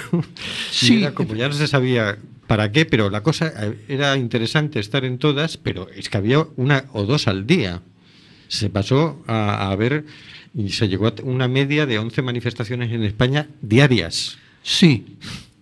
[0.82, 4.80] Y era como ya no se sabía para qué, pero la cosa eh, era interesante
[4.80, 7.82] estar en todas, pero es que había una o dos al día.
[8.48, 10.06] Se pasó a, a ver
[10.56, 14.38] y se llegó a una media de 11 manifestaciones en España diarias.
[14.64, 15.18] Sí,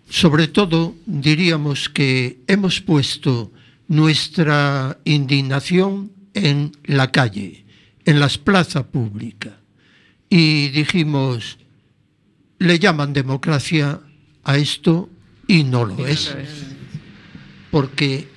[0.10, 3.52] sobre todo diríamos que hemos puesto
[3.88, 7.66] nuestra indignación en la calle,
[8.06, 9.54] en las plazas públicas.
[10.30, 11.58] Y dijimos,
[12.60, 14.00] le llaman democracia
[14.44, 15.10] a esto
[15.48, 16.36] y no lo es,
[17.72, 18.28] porque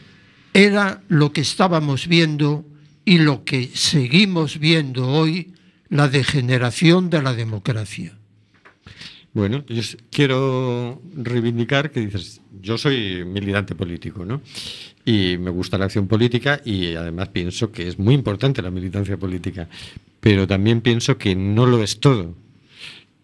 [0.52, 2.64] era lo que estábamos viendo
[3.04, 5.52] y lo que seguimos viendo hoy,
[5.88, 8.18] la degeneración de la democracia.
[9.32, 14.42] Bueno, yo quiero reivindicar que dices, yo soy militante político, ¿no?
[15.04, 19.16] Y me gusta la acción política y además pienso que es muy importante la militancia
[19.16, 19.68] política,
[20.20, 22.34] pero también pienso que no lo es todo,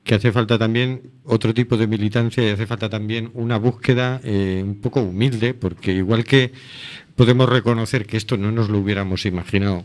[0.04, 4.62] que hace falta también otro tipo de militancia y hace falta también una búsqueda eh,
[4.62, 6.52] un poco humilde, porque igual que
[7.16, 9.84] podemos reconocer que esto no nos lo hubiéramos imaginado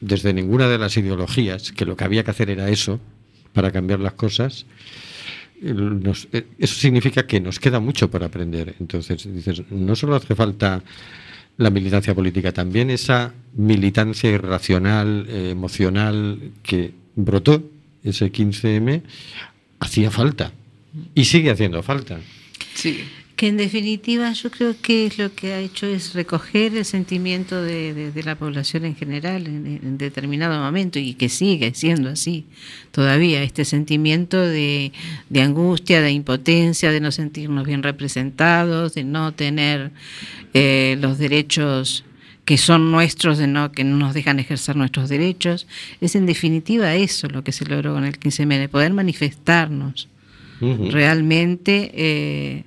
[0.00, 3.00] desde ninguna de las ideologías, que lo que había que hacer era eso
[3.54, 4.66] para cambiar las cosas,
[5.62, 8.74] eh, eso significa que nos queda mucho por aprender.
[8.80, 10.82] Entonces, dices, no solo hace falta
[11.56, 17.62] la militancia política, también esa militancia irracional, eh, emocional que brotó
[18.04, 19.02] ese 15M,
[19.80, 20.52] hacía falta
[21.14, 22.20] y sigue haciendo falta.
[22.74, 23.00] Sí.
[23.34, 27.60] Que en definitiva yo creo que es lo que ha hecho es recoger el sentimiento
[27.60, 32.10] de, de- de la población en general en, en determinado momento y que sigue siendo
[32.10, 32.44] así
[32.92, 34.92] todavía, este sentimiento de,
[35.28, 39.90] de angustia, de impotencia, de no sentirnos bien representados, de no tener
[40.54, 42.04] eh, los derechos
[42.44, 45.66] que son nuestros, de no, que no nos dejan ejercer nuestros derechos.
[46.00, 50.08] Es en definitiva eso lo que se logró con el 15M, poder manifestarnos
[50.60, 52.64] realmente eh,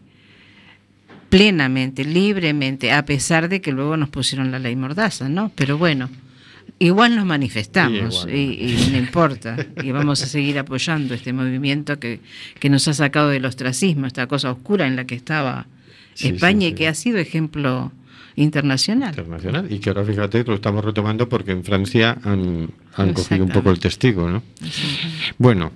[1.29, 5.49] plenamente, libremente, a pesar de que luego nos pusieron la ley mordaza, ¿no?
[5.55, 6.09] Pero bueno,
[6.77, 12.19] igual nos manifestamos y, no importa, y vamos a seguir apoyando este movimiento que,
[12.59, 15.67] que nos ha sacado del ostracismo, esta cosa oscura en la que estaba
[16.15, 17.91] Sí, España sí, y que ha sido ejemplo
[18.36, 19.10] internacional.
[19.10, 23.52] internacional y que ahora fíjate lo estamos retomando porque en Francia han, han cogido un
[23.52, 24.43] poco el testigo, ¿no?
[25.38, 25.71] Bueno,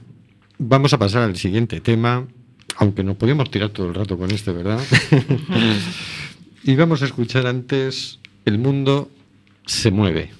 [0.58, 2.26] vamos a pasar al siguiente tema,
[2.78, 4.80] aunque nos podíamos tirar todo el rato con este, ¿verdad?
[6.63, 9.10] y vamos a escuchar antes El mundo
[9.65, 10.38] se mueve.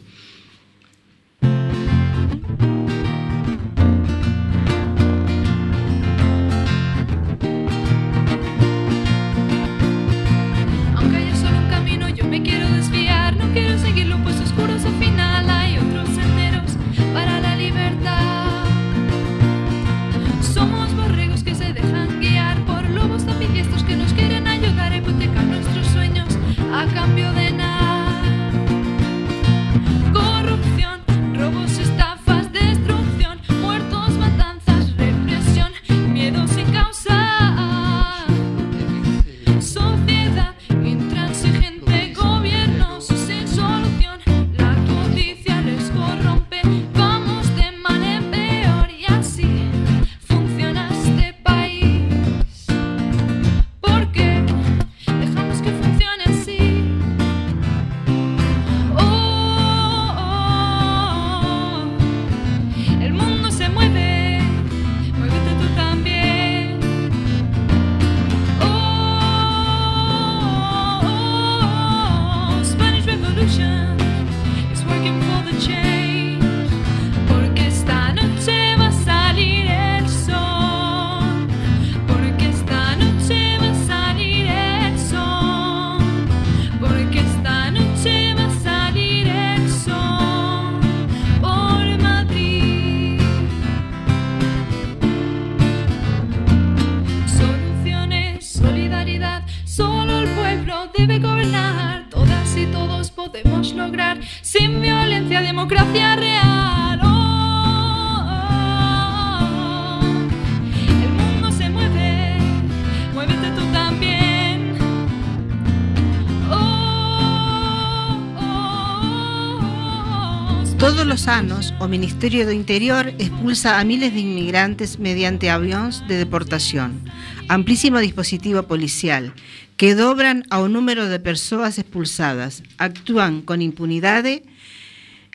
[121.90, 127.02] Ministerio do Interior expulsa a miles de inmigrantes mediante avións de deportación.
[127.50, 129.34] Amplísimo dispositivo policial
[129.74, 132.62] que dobran ao número de persoas expulsadas.
[132.78, 134.46] Actúan con impunidade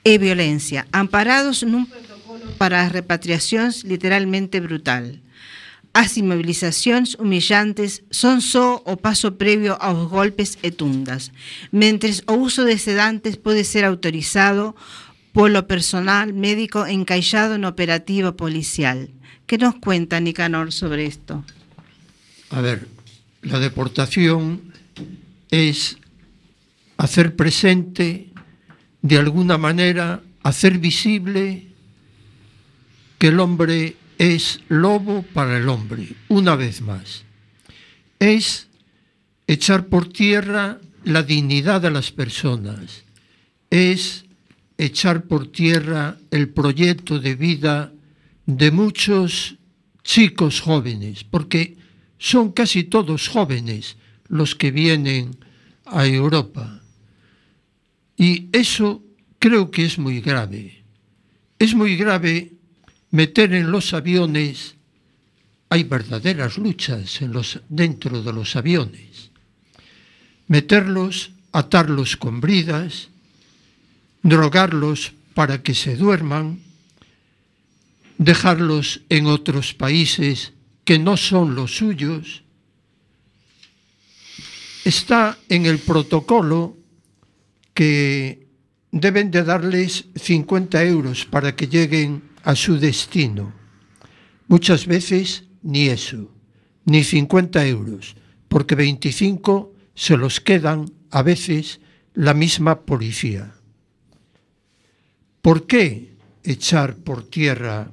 [0.07, 5.19] e violencia, amparados nun protocolo para as repatriacións literalmente brutal.
[5.95, 11.31] As inmovilizacións humillantes son só o paso previo aos golpes e tundas,
[11.71, 14.75] mentres o uso de sedantes pode ser autorizado
[15.35, 19.11] polo personal médico encaixado no operativo policial.
[19.51, 21.45] Que nos cuenta Nicanor sobre esto?
[22.55, 22.87] A ver,
[23.43, 24.73] la deportación
[25.51, 25.99] es
[26.97, 28.31] hacer presente,
[29.03, 31.67] de alguna manera, hacer visible
[33.19, 37.25] que el hombre es lobo para el hombre, una vez más.
[38.21, 38.69] Es
[39.49, 43.03] echar por tierra la dignidad de las personas,
[43.69, 44.25] es
[44.79, 47.93] echar por tierra el proyecto de vida
[48.47, 49.57] de muchos
[50.03, 51.77] chicos jóvenes, porque
[52.19, 53.97] son casi todos jóvenes
[54.29, 55.37] los que vienen
[55.87, 56.81] a Europa.
[58.17, 59.03] Y eso
[59.39, 60.85] creo que es muy grave.
[61.59, 62.53] Es muy grave
[63.11, 64.75] meter en los aviones,
[65.69, 69.31] hay verdaderas luchas en los, dentro de los aviones,
[70.49, 73.09] meterlos, atarlos con bridas,
[74.25, 76.61] drogarlos para que se duerman,
[78.19, 80.55] dejarlos en otros países
[80.85, 82.43] que no son los suyos,
[84.85, 86.77] está en el protocolo
[87.75, 88.49] que
[88.91, 93.53] deben de darles 50 euros para que lleguen a su destino.
[94.49, 96.31] Muchas veces ni eso,
[96.87, 98.17] ni 50 euros,
[98.49, 101.81] porque 25 se los quedan a veces
[102.15, 103.55] la misma policía.
[105.45, 107.93] ¿Por qué echar por tierra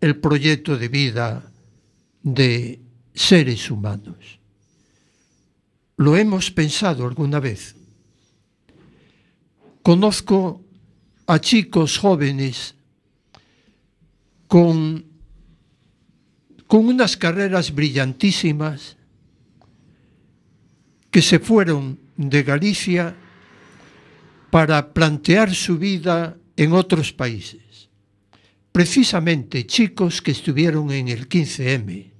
[0.00, 1.48] el proyecto de vida
[2.24, 2.80] de
[3.14, 4.40] seres humanos?
[5.96, 7.78] ¿Lo hemos pensado alguna vez?
[9.88, 10.60] conozco
[11.26, 12.74] a chicos jóvenes
[14.46, 15.04] con,
[16.66, 18.98] con unas carreras brillantísimas
[21.10, 23.14] que se fueron de Galicia
[24.50, 27.88] para plantear su vida en otros países.
[28.72, 32.10] Precisamente chicos que estuvieron en el 15M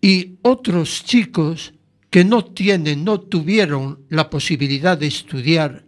[0.00, 1.72] y otros chicos
[2.10, 5.84] que no tienen, no tuvieron la posibilidad de estudiar,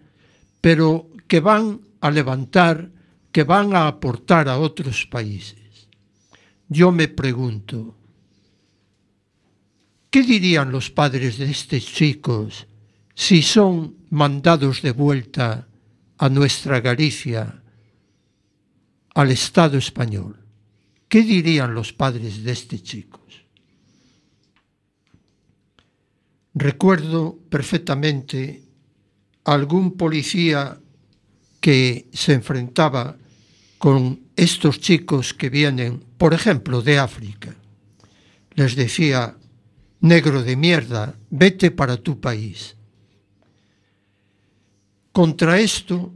[0.61, 2.90] pero que van a levantar,
[3.30, 5.88] que van a aportar a otros países.
[6.68, 7.94] Yo me pregunto,
[10.11, 12.66] ¿qué dirían los padres de estos chicos
[13.14, 15.68] si son mandados de vuelta
[16.19, 17.62] a nuestra Galicia,
[19.14, 20.37] al Estado español?
[21.09, 23.45] ¿Qué dirían los padres de estos chicos?
[26.55, 28.62] Recuerdo perfectamente
[29.45, 30.79] algún policía
[31.61, 33.17] que se enfrentaba
[33.79, 37.55] con estos chicos que vienen, por ejemplo, de África.
[38.55, 39.37] Les decía,
[40.01, 42.76] negro de mierda, vete para tu país.
[45.17, 46.12] Contra esto,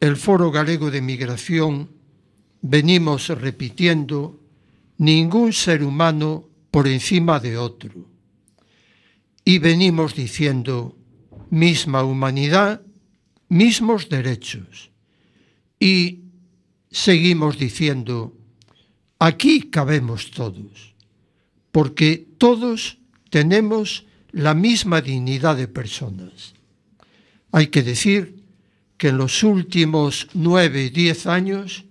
[0.00, 1.90] el Foro Galego de Migración
[2.62, 4.40] venimos repitiendo
[4.96, 8.08] ningún ser humano por encima de otro.
[9.44, 10.96] Y venimos diciendo
[11.50, 12.80] misma humanidad,
[13.50, 14.90] mismos derechos.
[15.78, 16.20] Y
[16.90, 18.34] seguimos diciendo,
[19.18, 20.94] aquí cabemos todos,
[21.70, 22.96] porque todos
[23.28, 26.54] tenemos la misma dignidad de personas.
[27.52, 28.42] Hay que decir
[28.96, 31.84] que en los últimos nueve, diez años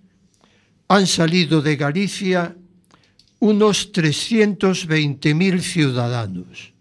[0.88, 2.56] han salido de Galicia
[3.40, 6.74] unos 320.000 ciudadanos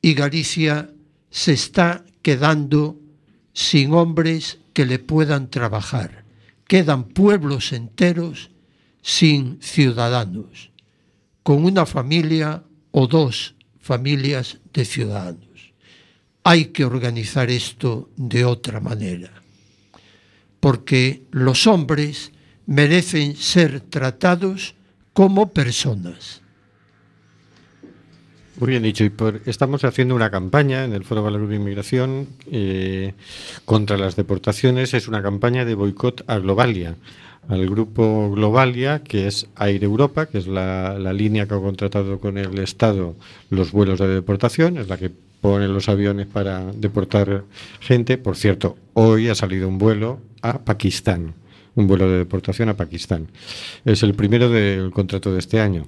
[0.00, 0.90] y Galicia
[1.30, 2.98] se está quedando
[3.52, 6.24] sin hombres que le puedan trabajar.
[6.66, 8.50] Quedan pueblos enteros
[9.00, 10.70] sin ciudadanos,
[11.42, 15.53] con una familia o dos familias de ciudadanos.
[16.44, 19.30] Hay que organizar esto de otra manera,
[20.60, 22.32] porque los hombres
[22.66, 24.74] merecen ser tratados
[25.12, 26.42] como personas.
[28.60, 29.04] Muy bien dicho.
[29.04, 33.14] Y por, estamos haciendo una campaña en el Foro Valor de Inmigración eh,
[33.64, 34.94] contra las deportaciones.
[34.94, 36.96] Es una campaña de boicot a Globalia,
[37.48, 42.18] al grupo Globalia, que es Aire Europa, que es la, la línea que ha contratado
[42.20, 43.14] con el Estado
[43.50, 45.10] los vuelos de deportación, es la que
[45.44, 47.44] pone los aviones para deportar
[47.80, 48.16] gente.
[48.16, 51.34] Por cierto, hoy ha salido un vuelo a Pakistán,
[51.74, 53.28] un vuelo de deportación a Pakistán.
[53.84, 55.86] Es el primero del contrato de este año.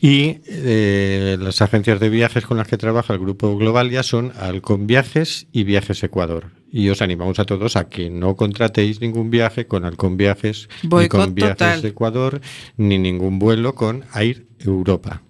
[0.00, 4.86] Y eh, las agencias de viajes con las que trabaja el grupo Globalia son Alcon
[4.86, 6.52] Viajes y Viajes Ecuador.
[6.76, 11.08] Y os animamos a todos a que no contratéis ningún viaje con Alcon Viajes, ni
[11.08, 11.84] con Viajes total.
[11.86, 12.40] Ecuador,
[12.76, 15.22] ni ningún vuelo con Air Europa.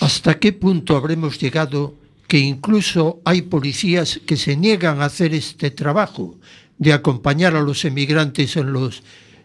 [0.00, 5.70] ¿Hasta qué punto habremos llegado que incluso hay policías que se niegan a hacer este
[5.70, 6.38] trabajo
[6.78, 9.02] de acompañar a los emigrantes en los,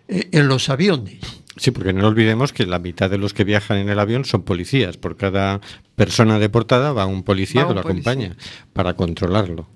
[0.07, 1.19] eh, en los aviones?
[1.57, 4.43] Sí, porque no olvidemos que la mitad de los que viajan en el avión son
[4.43, 4.95] policías.
[4.95, 5.59] Por cada
[5.97, 8.11] persona deportada va un policía Va que un lo policía.
[8.11, 8.37] acompaña
[8.71, 9.67] para controlarlo.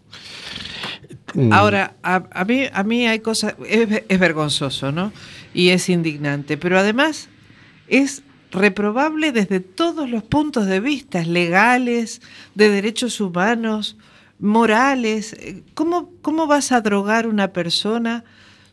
[1.34, 5.12] Mm, Ahora, a, a mí, a mí hay cosas, es, es vergonzoso, ¿no?
[5.54, 7.30] Y es indignante, pero además
[7.88, 12.22] es reprobable desde todos los puntos de vista, legales,
[12.56, 13.98] de derechos humanos,
[14.40, 15.36] morales.
[15.74, 18.24] ¿Cómo, cómo vas a drogar una persona,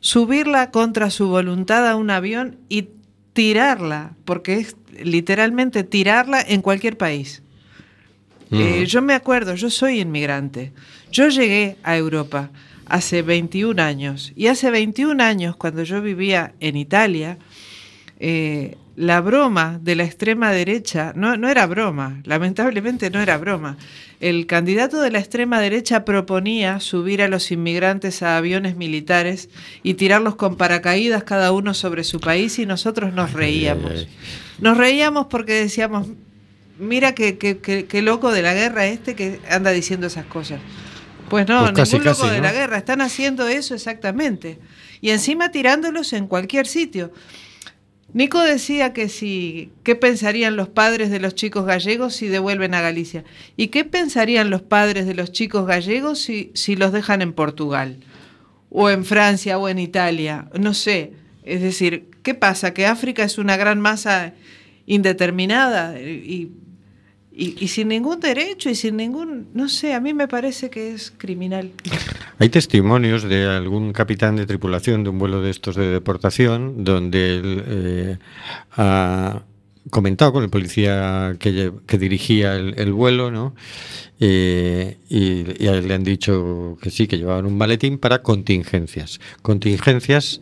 [0.00, 2.88] subirla contra su voluntad a un avión y
[3.32, 4.12] tirarla?
[4.24, 7.42] Porque es literalmente tirarla en cualquier país.
[8.52, 10.72] Eh, yo me acuerdo, yo soy inmigrante.
[11.16, 12.50] Yo llegué a Europa
[12.84, 14.32] hace 21 años.
[14.36, 17.38] Y hace 21 años, cuando yo vivía en Italia,
[18.20, 23.78] eh, la broma de la extrema derecha, no, no era broma, lamentablemente no era broma.
[24.20, 29.48] El candidato de la extrema derecha proponía subir a los inmigrantes a aviones militares
[29.82, 34.06] y tirarlos con paracaídas cada uno sobre su país y nosotros nos reíamos.
[34.60, 36.08] Nos reíamos porque decíamos,
[36.78, 40.60] mira qué, qué- qué- qué loco de la guerra este que anda diciendo esas cosas.
[41.28, 44.58] Pues no, Pues casi, ningún loco casi, de la guerra, están haciendo eso exactamente.
[45.00, 47.12] Y encima tirándolos en cualquier sitio.
[48.12, 52.80] Nico decía que si, ¿qué pensarían los padres de los chicos gallegos si devuelven a
[52.80, 53.24] Galicia?
[53.56, 57.98] ¿Y qué pensarían los padres de los chicos gallegos si, si los dejan en Portugal?
[58.70, 61.12] O en Francia o en Italia, no sé.
[61.42, 62.72] Es decir, ¿qué pasa?
[62.72, 64.34] ¿Que África es una gran masa
[64.86, 66.00] indeterminada?
[66.00, 66.52] Y,
[67.38, 70.94] Y, y sin ningún derecho y sin ningún, no sé, a mí me parece que
[70.94, 71.72] es criminal.
[72.38, 77.36] Hay testimonios de algún capitán de tripulación de un vuelo de estos de deportación donde
[77.36, 78.18] él eh,
[78.76, 79.42] ha
[79.90, 83.54] comentado con el policía que, que dirigía el vuelo, ¿no?
[84.18, 85.18] Eh, y,
[85.62, 89.20] y le han dicho que sí, que llevaban un maletín para contingencias.
[89.42, 90.40] Contingencias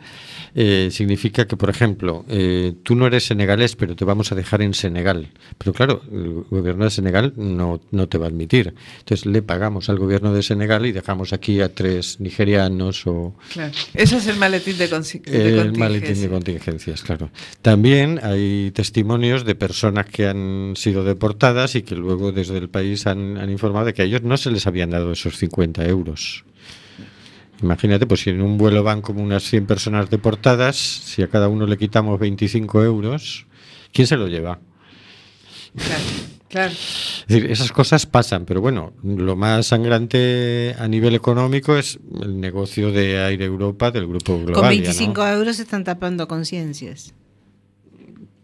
[0.54, 4.62] eh, significa que, por ejemplo, eh, tú no eres senegalés, pero te vamos a dejar
[4.62, 5.28] en Senegal.
[5.58, 8.74] Pero claro, el gobierno de Senegal no, no te va a admitir.
[9.00, 13.72] Entonces le pagamos al gobierno de Senegal y dejamos aquí a tres nigerianos o Claro.
[13.94, 16.30] Ese es el maletín de, de el maletín de contingencia.
[16.30, 17.30] contingencias, claro.
[17.62, 23.06] También hay testimonios de personas que han sido deportadas y que luego desde el país
[23.06, 26.44] han, han informado de que a ellos no se les habían dado esos 50 euros.
[27.62, 31.48] Imagínate, pues si en un vuelo van como unas 100 personas deportadas, si a cada
[31.48, 33.46] uno le quitamos 25 euros,
[33.92, 34.58] ¿quién se lo lleva?
[35.76, 36.02] Claro,
[36.48, 36.72] claro.
[36.72, 42.38] Es decir, esas cosas pasan, pero bueno, lo más sangrante a nivel económico es el
[42.38, 44.54] negocio de Aire Europa del grupo Globalia.
[44.54, 44.68] Con ¿no?
[44.68, 47.14] 25 euros se están tapando conciencias.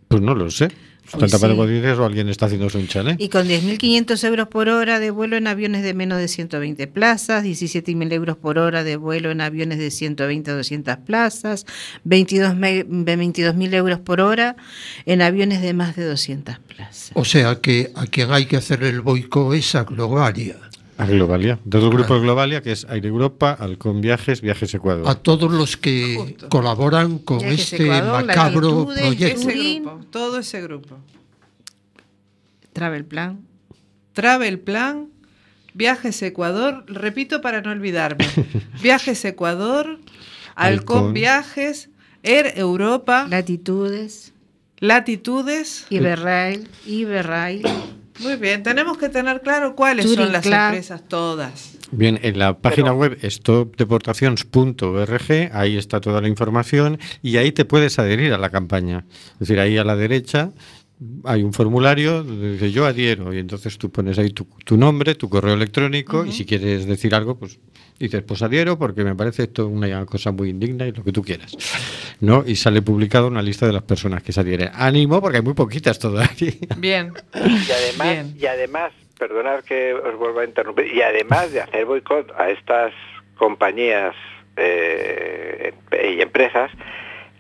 [0.09, 0.71] Pues no lo sé.
[1.13, 1.59] Pues ¿Están tapando sí.
[1.59, 3.21] conciencias o alguien está haciéndose un chalet?
[3.21, 7.43] Y con 10.500 euros por hora de vuelo en aviones de menos de 120 plazas,
[7.45, 11.67] 17.000 euros por hora de vuelo en aviones de 120 a 200 plazas,
[12.05, 14.55] 22 me- 22.000 euros por hora
[15.05, 17.11] en aviones de más de 200 plazas.
[17.15, 20.57] O sea que a quien hay que hacer el boicot es a Globalia.
[21.01, 21.59] A Globalia.
[21.65, 25.09] De otro grupo de Globalia, que es Aire Europa, Halcón Viajes, Viajes Ecuador.
[25.09, 29.49] A todos los que colaboran con Viajes este Ecuador, macabro proyecto.
[29.49, 30.99] Ese grupo, todo ese grupo.
[32.75, 33.41] Travel Plan.
[34.13, 35.09] Travel Plan,
[35.73, 38.27] Viajes Ecuador, repito para no olvidarme.
[38.83, 40.01] Viajes Ecuador,
[40.55, 41.13] Halcón Halcón.
[41.15, 41.89] Viajes,
[42.23, 44.35] Air Europa, Latitudes,
[44.81, 45.87] Latitudes.
[45.89, 47.63] Iberrail, Iberrail.
[48.21, 50.55] Muy bien, tenemos que tener claro cuáles son las Club.
[50.55, 51.79] empresas todas.
[51.93, 57.99] Bien, en la página web stopdeportaciones.org, ahí está toda la información y ahí te puedes
[57.99, 59.05] adherir a la campaña.
[59.35, 60.53] Es decir, ahí a la derecha
[61.25, 65.15] hay un formulario donde dice yo adhiero y entonces tú pones ahí tu, tu nombre,
[65.15, 67.59] tu correo electrónico y si quieres decir algo, pues
[67.99, 71.23] dices, pues adhiero porque me parece esto una cosa muy indigna y lo que tú
[71.23, 71.57] quieras.
[72.21, 72.45] ¿No?
[72.47, 74.71] Y sale publicada una lista de las personas que se adhieren.
[74.75, 76.53] Ánimo porque hay muy poquitas todavía.
[76.77, 77.13] Bien.
[77.35, 78.35] Y además, Bien.
[78.39, 82.93] y además, perdonad que os vuelva a interrumpir, y además de hacer boicot a estas
[83.37, 84.15] compañías
[84.57, 86.71] eh, y empresas,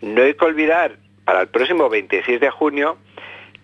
[0.00, 2.96] no hay que olvidar para el próximo 26 de junio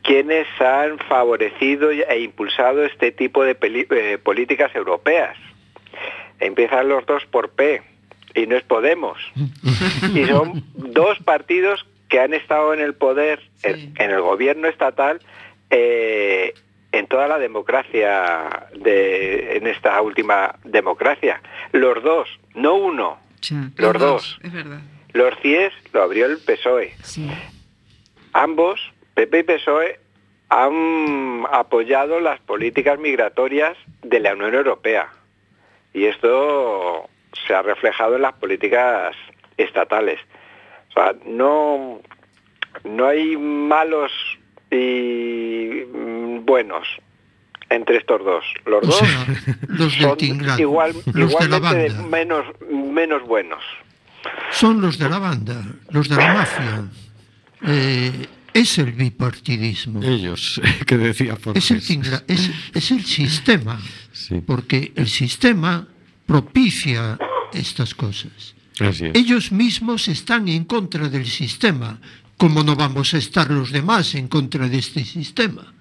[0.07, 5.37] quienes han favorecido e impulsado este tipo de peli- eh, políticas europeas.
[6.41, 7.83] Empiezan los dos por P
[8.35, 9.19] y no es Podemos.
[10.15, 13.69] y son dos partidos que han estado en el poder, Sí.
[13.69, 15.21] en, en el gobierno estatal,
[15.71, 16.55] eh,
[16.93, 21.41] en toda la democracia, de, en esta última democracia.
[21.73, 23.19] Los dos, no uno,
[23.77, 24.39] los dos.
[24.43, 24.81] Es verdad.
[25.13, 26.95] Los CIES lo abrió el PSOE.
[27.03, 27.29] sí.
[28.33, 28.81] Ambos,
[29.17, 29.99] PP y PSOE,
[30.51, 35.09] han apoyado las políticas migratorias de la Unión Europea.
[35.95, 37.09] Y esto
[37.47, 39.17] se ha reflejado en las políticas
[39.57, 40.21] estatales.
[40.91, 42.01] O sea, no,
[42.85, 44.13] no hay malos
[44.71, 45.83] y
[46.43, 46.87] buenos
[47.71, 48.45] entre estos dos.
[48.67, 49.27] Los O dos sea,
[49.69, 52.03] los del son igual, los de la igualmente banda.
[52.09, 53.65] menos, menos buenos.
[54.51, 55.55] Son los de la banda,
[55.91, 56.85] los de la mafia.
[57.67, 58.27] Eh,
[58.61, 60.03] es el bipartidismo.
[60.03, 61.87] Ellos, que decía Es el, Forges.
[61.91, 63.81] tingla- es, es el sistema,
[64.13, 65.87] Sí, porque el sistema
[66.27, 67.19] propicia
[67.53, 68.55] estas cosas.
[68.81, 69.13] así es.
[69.15, 72.01] Ellos mismos están en contra del sistema.
[72.37, 75.73] ¿Cómo no vamos a estar los demás en contra de este sistema?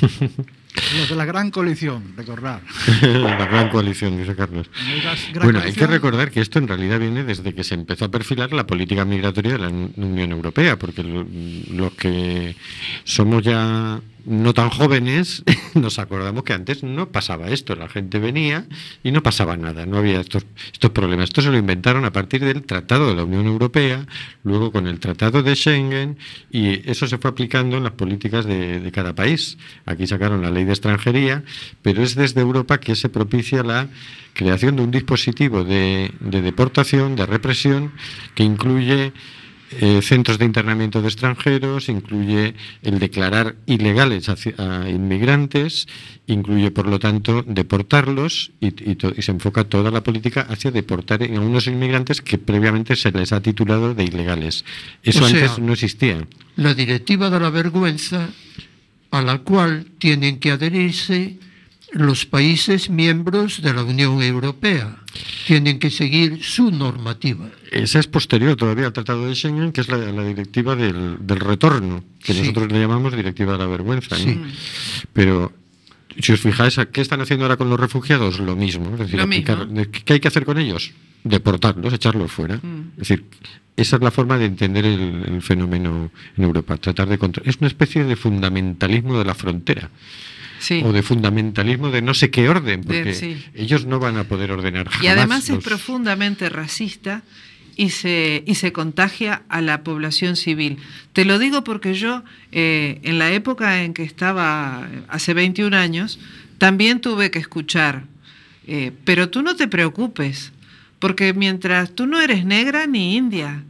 [0.98, 2.62] Los de la gran coalición, recordar.
[3.02, 4.70] la gran coalición, dice Carlos.
[5.42, 8.52] Bueno, hay que recordar que esto en realidad viene desde que se empezó a perfilar
[8.52, 11.26] la política migratoria de la Unión Europea, porque lo-
[11.70, 12.56] los que
[13.04, 15.42] somos ya no tan jóvenes
[15.74, 18.66] nos acordamos que antes no pasaba esto, la gente venía
[19.02, 20.44] y no pasaba nada, no había estos,
[20.92, 21.30] problemas.
[21.30, 24.06] Esto se lo inventaron a partir del Tratado de la Unión Europea,
[24.44, 26.18] luego con el Tratado de Schengen
[26.50, 29.58] y eso se fue aplicando en las políticas de, de cada país.
[29.86, 31.44] Aquí sacaron la ley de extranjería,
[31.82, 33.88] pero es desde Europa que se propicia la
[34.34, 37.92] creación de un dispositivo de, de deportación, de represión,
[38.34, 39.12] que incluye
[39.80, 45.86] eh, centros de internamiento de extranjeros, incluye el declarar ilegales a, inmigrantes,
[46.26, 50.70] incluye, por lo tanto, deportarlos y, y to- y se enfoca toda la política hacia
[50.70, 54.64] deportar a unos inmigrantes que previamente se les ha titulado de ilegales.
[55.02, 56.26] Eso O sea, antes no existía.
[56.56, 58.28] La directiva de la vergüenza
[59.10, 61.38] a la cual tienen que adherirse
[61.92, 64.96] los países miembros de la Unión Europea.
[65.46, 67.50] Tienen que seguir su normativa.
[67.70, 71.40] Esa es posterior todavía al Tratado de Schengen, que es la, la directiva del, del
[71.40, 72.40] retorno, que Sí.
[72.40, 74.16] nosotros le llamamos directiva de la vergüenza.
[74.18, 74.24] ¿no?
[74.24, 74.40] Sí.
[75.12, 75.52] Pero
[76.18, 78.38] si os fijáis, ¿a ¿qué están haciendo ahora con los refugiados?
[78.40, 78.92] Lo mismo.
[78.94, 79.68] Es decir, Lo aplicar-
[80.04, 80.92] ¿qué hay que hacer con ellos?
[81.24, 82.56] Deportarlos, echarlos fuera.
[82.56, 82.92] Mm.
[83.00, 83.24] Es decir,
[83.76, 86.76] esa es la forma de entender el, el fenómeno en Europa.
[86.78, 89.90] Tratar de contro- Es una especie de fundamentalismo de la frontera.
[90.62, 90.80] Sí.
[90.84, 93.36] O de fundamentalismo de no sé qué orden, De- porque sí.
[93.54, 95.02] ellos no van a poder ordenar jamás.
[95.04, 97.22] Y además es profundamente racista
[97.74, 100.76] y se, y se contagia a la población civil.
[101.14, 106.20] Te lo digo porque yo, eh, en la época en que estaba, hace 21 años,
[106.58, 108.04] también tuve que escuchar,
[108.68, 110.52] eh, pero tú no te preocupes,
[111.00, 113.64] porque mientras tú no eres negra ni india,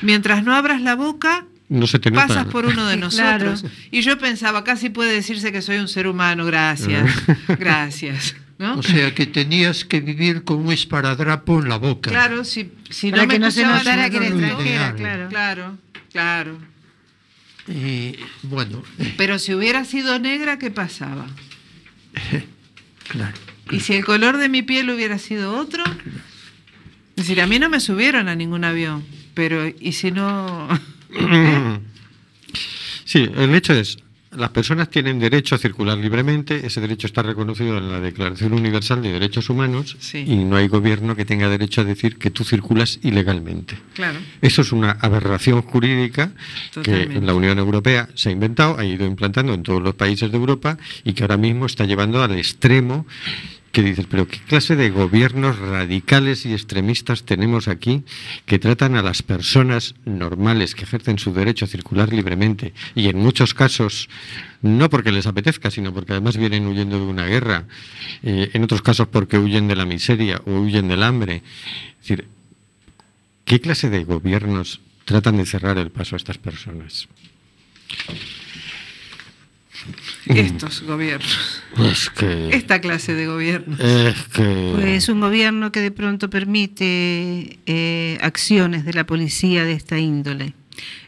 [0.00, 2.28] mientras no abras la boca, No se te nota.
[2.28, 3.50] pasas por uno de claro.
[3.50, 3.72] nosotros.
[3.90, 7.10] Y yo pensaba, casi puede decirse que soy un ser humano, gracias,
[7.58, 8.36] gracias.
[8.58, 8.78] ¿no?
[8.78, 12.10] O sea que tenías que vivir con un esparadrapo en la boca.
[12.10, 15.28] Claro, si, si Para no me que no se notara que lo extranjera, claro.
[15.28, 15.78] Claro,
[16.12, 16.58] claro.
[17.68, 18.82] Y bueno,
[19.16, 21.26] Pero si hubiera sido negra, ¿qué pasaba?
[23.08, 23.34] claro.
[23.70, 25.82] ¿Y si el color de mi piel hubiera sido otro?
[27.16, 29.04] Es decir, a mí no me subieron a ningún avión,
[29.34, 30.68] pero ¿y si no?
[33.04, 33.98] Sí, el hecho es,
[34.32, 39.00] las personas tienen derecho a circular libremente, ese derecho está reconocido en la Declaración Universal
[39.00, 40.24] de Derechos Humanos Sí.
[40.26, 43.78] y no hay gobierno que tenga derecho a decir que tú circulas ilegalmente.
[43.94, 44.18] Claro.
[44.42, 46.32] Eso es una aberración jurídica
[46.72, 47.20] que Totalmente.
[47.26, 50.76] la Unión Europea se ha inventado, ha ido implantando en todos los países de Europa
[51.04, 53.06] y que ahora mismo está llevando al extremo
[53.76, 58.04] que dices, pero ¿qué clase de gobiernos radicales y extremistas tenemos aquí
[58.46, 63.18] que tratan a las personas normales que ejercen su derecho a circular libremente y en
[63.18, 64.08] muchos casos
[64.62, 67.66] no porque les apetezca, sino porque además vienen huyendo de una guerra,
[68.22, 71.42] eh, en otros casos porque huyen de la miseria o huyen del hambre?
[72.00, 72.28] Es decir,
[73.44, 77.06] ¿Qué clase de gobiernos tratan de cerrar el paso a estas personas?
[80.26, 82.50] Estos gobiernos, Es que.
[82.50, 83.76] esta clase de gobierno.
[83.78, 84.72] Es que.
[84.74, 90.54] Pues un gobierno que de pronto permite eh, acciones de la policía de esta índole.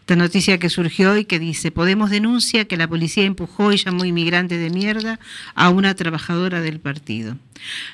[0.00, 4.06] Esta noticia que surgió hoy que dice, Podemos denuncia que la policía empujó y llamó
[4.06, 5.20] inmigrante de mierda
[5.54, 7.36] a una trabajadora del partido.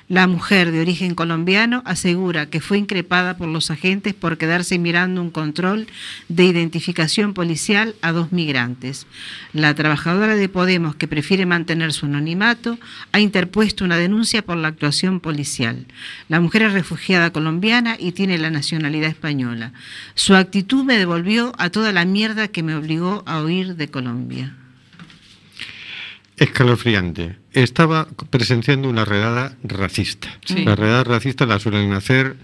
[0.09, 5.21] La mujer de origen colombiano asegura que fue increpada por los agentes por quedarse mirando
[5.21, 5.87] un control
[6.29, 9.07] de identificación policial a dos migrantes.
[9.53, 12.79] La trabajadora de Podemos, que prefiere mantener su anonimato,
[13.13, 15.87] ha interpuesto una denuncia por la actuación policial.
[16.29, 19.73] La mujer es refugiada colombiana y tiene la nacionalidad española.
[20.15, 24.55] Su actitud me devolvió a toda la mierda que me obligó a huir de Colombia.
[26.37, 27.44] Escalofriante.
[27.55, 30.29] Estaba presenciando una redada racista.
[30.45, 30.65] Sí.
[30.65, 32.37] Las redadas racistas las suelen hacer,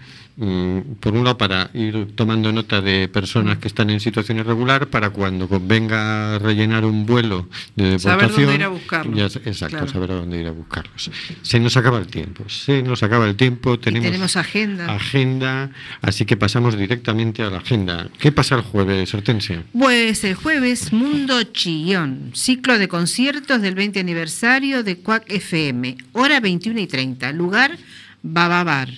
[0.99, 5.09] por un lado, para ir tomando nota de personas que están en situación irregular, para
[5.11, 8.45] cuando convenga rellenar un vuelo de Saber deportación.
[8.47, 9.15] dónde ir a buscarlos.
[9.17, 9.91] ya exacto, Claro.
[9.91, 11.11] saber a dónde ir a buscarlos.
[11.41, 12.43] Se nos acaba el tiempo.
[12.49, 13.75] Se nos acaba el tiempo.
[13.75, 14.93] Y Tenemos, tenemos agenda.
[14.95, 15.71] agenda,
[16.01, 18.09] así que pasamos directamente a la agenda.
[18.19, 19.63] ¿Qué pasa el jueves, Hortensia?
[19.77, 26.39] Pues el jueves Mundo Chillón, ciclo de conciertos del 20 aniversario de Cuac FM, hora
[26.39, 27.77] 21 y 30, lugar
[28.23, 28.89] Bababar.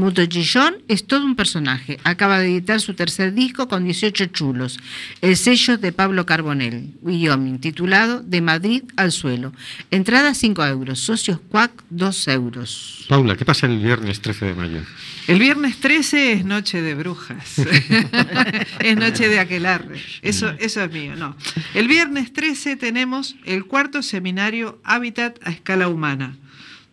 [0.00, 4.80] Mundo Chillón es todo un personaje, acaba de editar su tercer disco con 18 chulos,
[5.20, 9.52] el sello de Pablo Carbonell, Wyoming, titulado De Madrid al suelo.
[9.90, 13.04] Entrada 5 euros, socios Cuac 2 euros.
[13.10, 14.80] Paula, ¿qué pasa el viernes 13 de mayo?
[15.26, 17.58] El viernes 13 es noche de brujas.
[18.80, 20.00] es noche de aquelarre.
[20.22, 21.36] Eso, eso es mío, no.
[21.74, 26.36] El viernes 13 tenemos el cuarto seminario Hábitat a escala humana.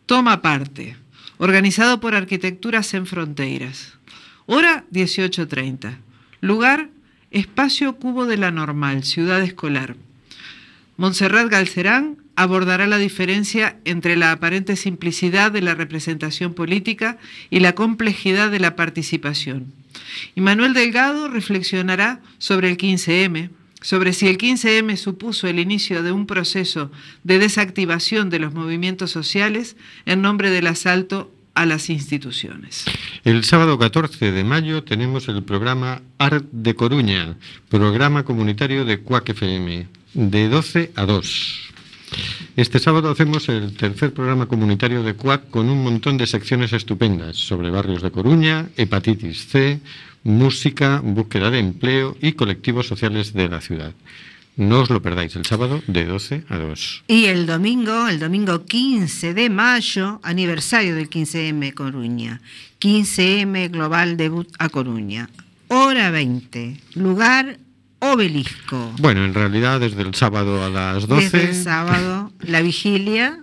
[0.06, 0.98] Toma parte.
[1.40, 3.94] Organizado por Arquitecturas en Fronteras.
[4.48, 5.98] Hora 18.30.
[6.42, 6.90] Lugar
[7.30, 9.96] Espacio Cubo de la Normal, Ciudad Escolar.
[10.98, 17.20] Montserrat Galcerán abordará la diferencia entre la aparente simplicidad de la representación política
[17.52, 19.74] y la complejidad de la participación.
[20.34, 23.50] Y Manuel Delgado reflexionará sobre el 15M,
[23.82, 26.92] sobre si el 15M supuso el inicio de un proceso
[27.24, 29.76] de desactivación de los movimientos sociales
[30.06, 32.86] en nombre del asalto a las instituciones.
[33.24, 37.36] El sábado 14 de mayo tenemos el programa Art de Coruña,
[37.70, 41.67] programa comunitario de Cuac FM, de 12 a 2.
[42.58, 47.36] Este sábado hacemos el tercer programa comunitario de CUAC con un montón de secciones estupendas
[47.36, 49.80] sobre barrios de Coruña, hepatitis C,
[50.24, 53.94] música, búsqueda de empleo y colectivos sociales de la ciudad.
[54.56, 57.04] No os lo perdáis, el sábado de 12 a 2.
[57.08, 62.42] Y el domingo, el domingo 15 de mayo, aniversario del 15M Coruña.
[62.80, 65.30] 15M Global Debut a Coruña.
[65.68, 66.76] Hora 20.
[66.96, 67.60] Lugar
[68.00, 68.94] Obelisco.
[69.00, 73.40] Bueno, en realidad desde el sábado a las 12 Desde el sábado, la vigilia.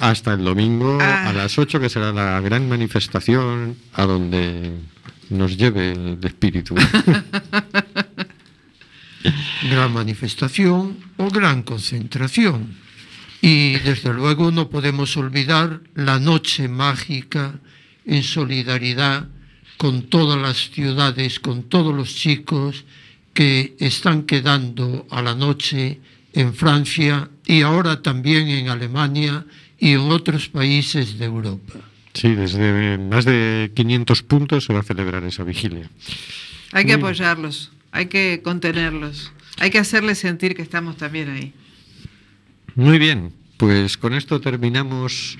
[0.00, 1.28] hasta el domingo Ah.
[1.28, 4.72] a las 8, que será la gran manifestación a donde
[5.30, 6.74] nos lleve el espíritu.
[9.70, 12.76] gran manifestación o gran concentración.
[13.40, 17.54] Y desde luego no podemos olvidar la noche mágica
[18.04, 19.28] en solidaridad
[19.76, 22.84] con todas las ciudades, con todos los chicos
[23.34, 26.00] que están quedando a la noche
[26.32, 29.44] en Francia y ahora también en Alemania
[29.78, 31.74] y en otros países de Europa.
[32.14, 35.88] Sí, desde más de 500 puntos se va a celebrar esa vigilia.
[36.72, 41.52] Hay que apoyarlos, hay que contenerlos, hay que hacerles sentir que estamos también ahí.
[42.74, 45.38] Muy bien, pues con esto terminamos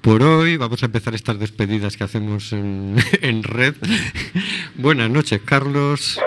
[0.00, 0.56] por hoy.
[0.56, 3.74] Vamos a empezar estas despedidas que hacemos en, en red.
[4.76, 6.20] Buenas noches, Carlos.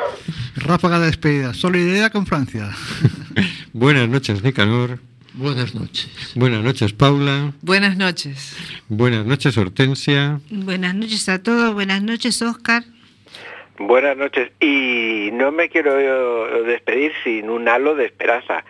[0.60, 1.54] Ráfaga de despedida.
[1.54, 2.70] Solidaridad con Francia.
[3.74, 5.00] Buenas noches, Nicanor.
[5.34, 6.34] Buenas noches.
[6.36, 7.54] Buenas noches, Paula.
[7.62, 8.58] Buenas noches.
[8.90, 10.40] Buenas noches, Hortensia.
[10.50, 11.74] Buenas noches a todos.
[11.74, 12.84] Buenas noches, Oscar.
[13.78, 14.52] Buenas noches.
[14.60, 18.66] Y no me quiero eh, despedir sin un halo de esperanza,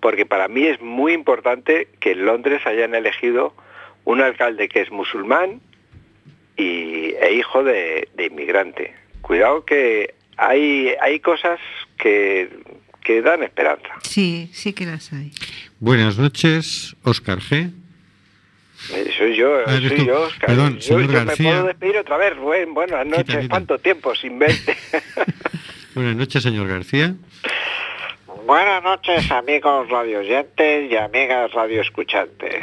[0.00, 3.54] porque para mí es muy importante que en Londres hayan elegido
[4.04, 5.60] un alcalde que es musulmán
[6.56, 8.94] y, e hijo de, de inmigrante.
[9.20, 11.58] Cuidado que hay, hay cosas
[11.98, 12.48] que,
[13.02, 13.88] que dan esperanza.
[14.02, 15.30] Sí, sí que las hay.
[15.80, 17.70] Buenas noches, Oscar G.
[18.92, 20.04] Eh, Soy yo, Ah, soy tú.
[20.04, 20.46] yo, Oscar.
[20.48, 21.50] Perdón, yo, señor yo me García.
[21.50, 22.74] puedo despedir otra vez, Rubén.
[22.74, 23.24] Buenas noches.
[23.26, 23.50] Quita, quita.
[23.50, 24.76] ¿Cuánto tiempo sin verte?
[25.94, 27.14] Buenas noches, señor García.
[28.46, 32.62] Buenas noches amigos radioyentes y amigas radioescuchantes.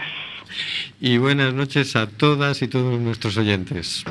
[0.99, 4.03] Y buenas noches a todas y todos nuestros oyentes.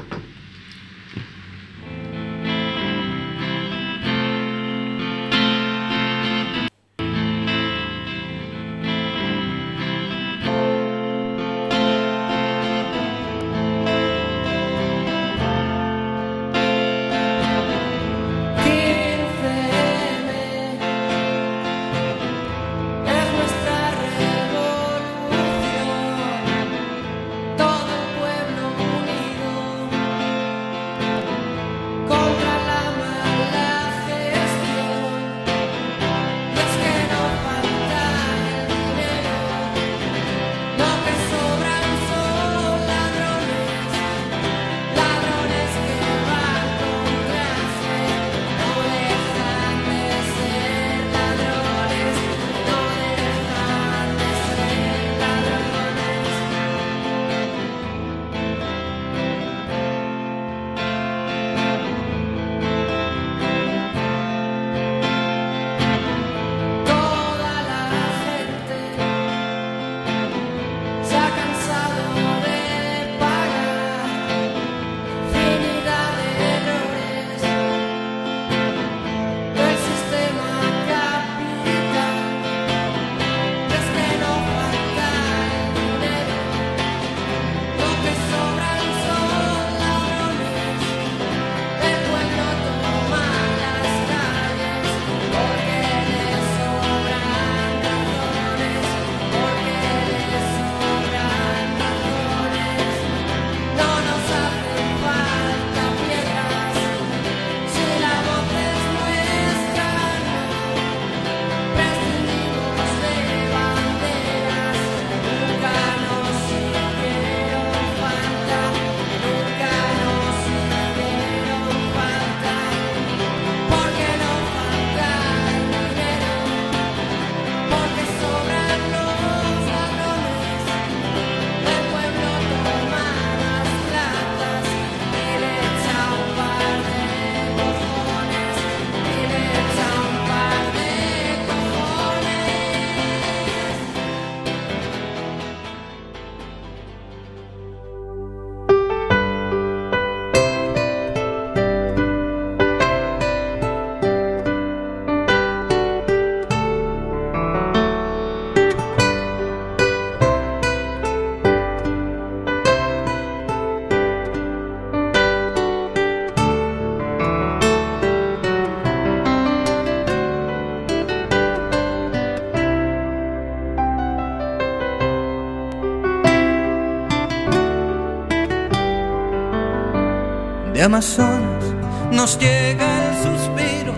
[180.80, 181.62] De Amazonas
[182.10, 183.92] nos llega el suspiro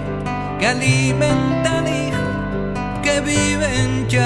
[0.59, 1.52] que alimenta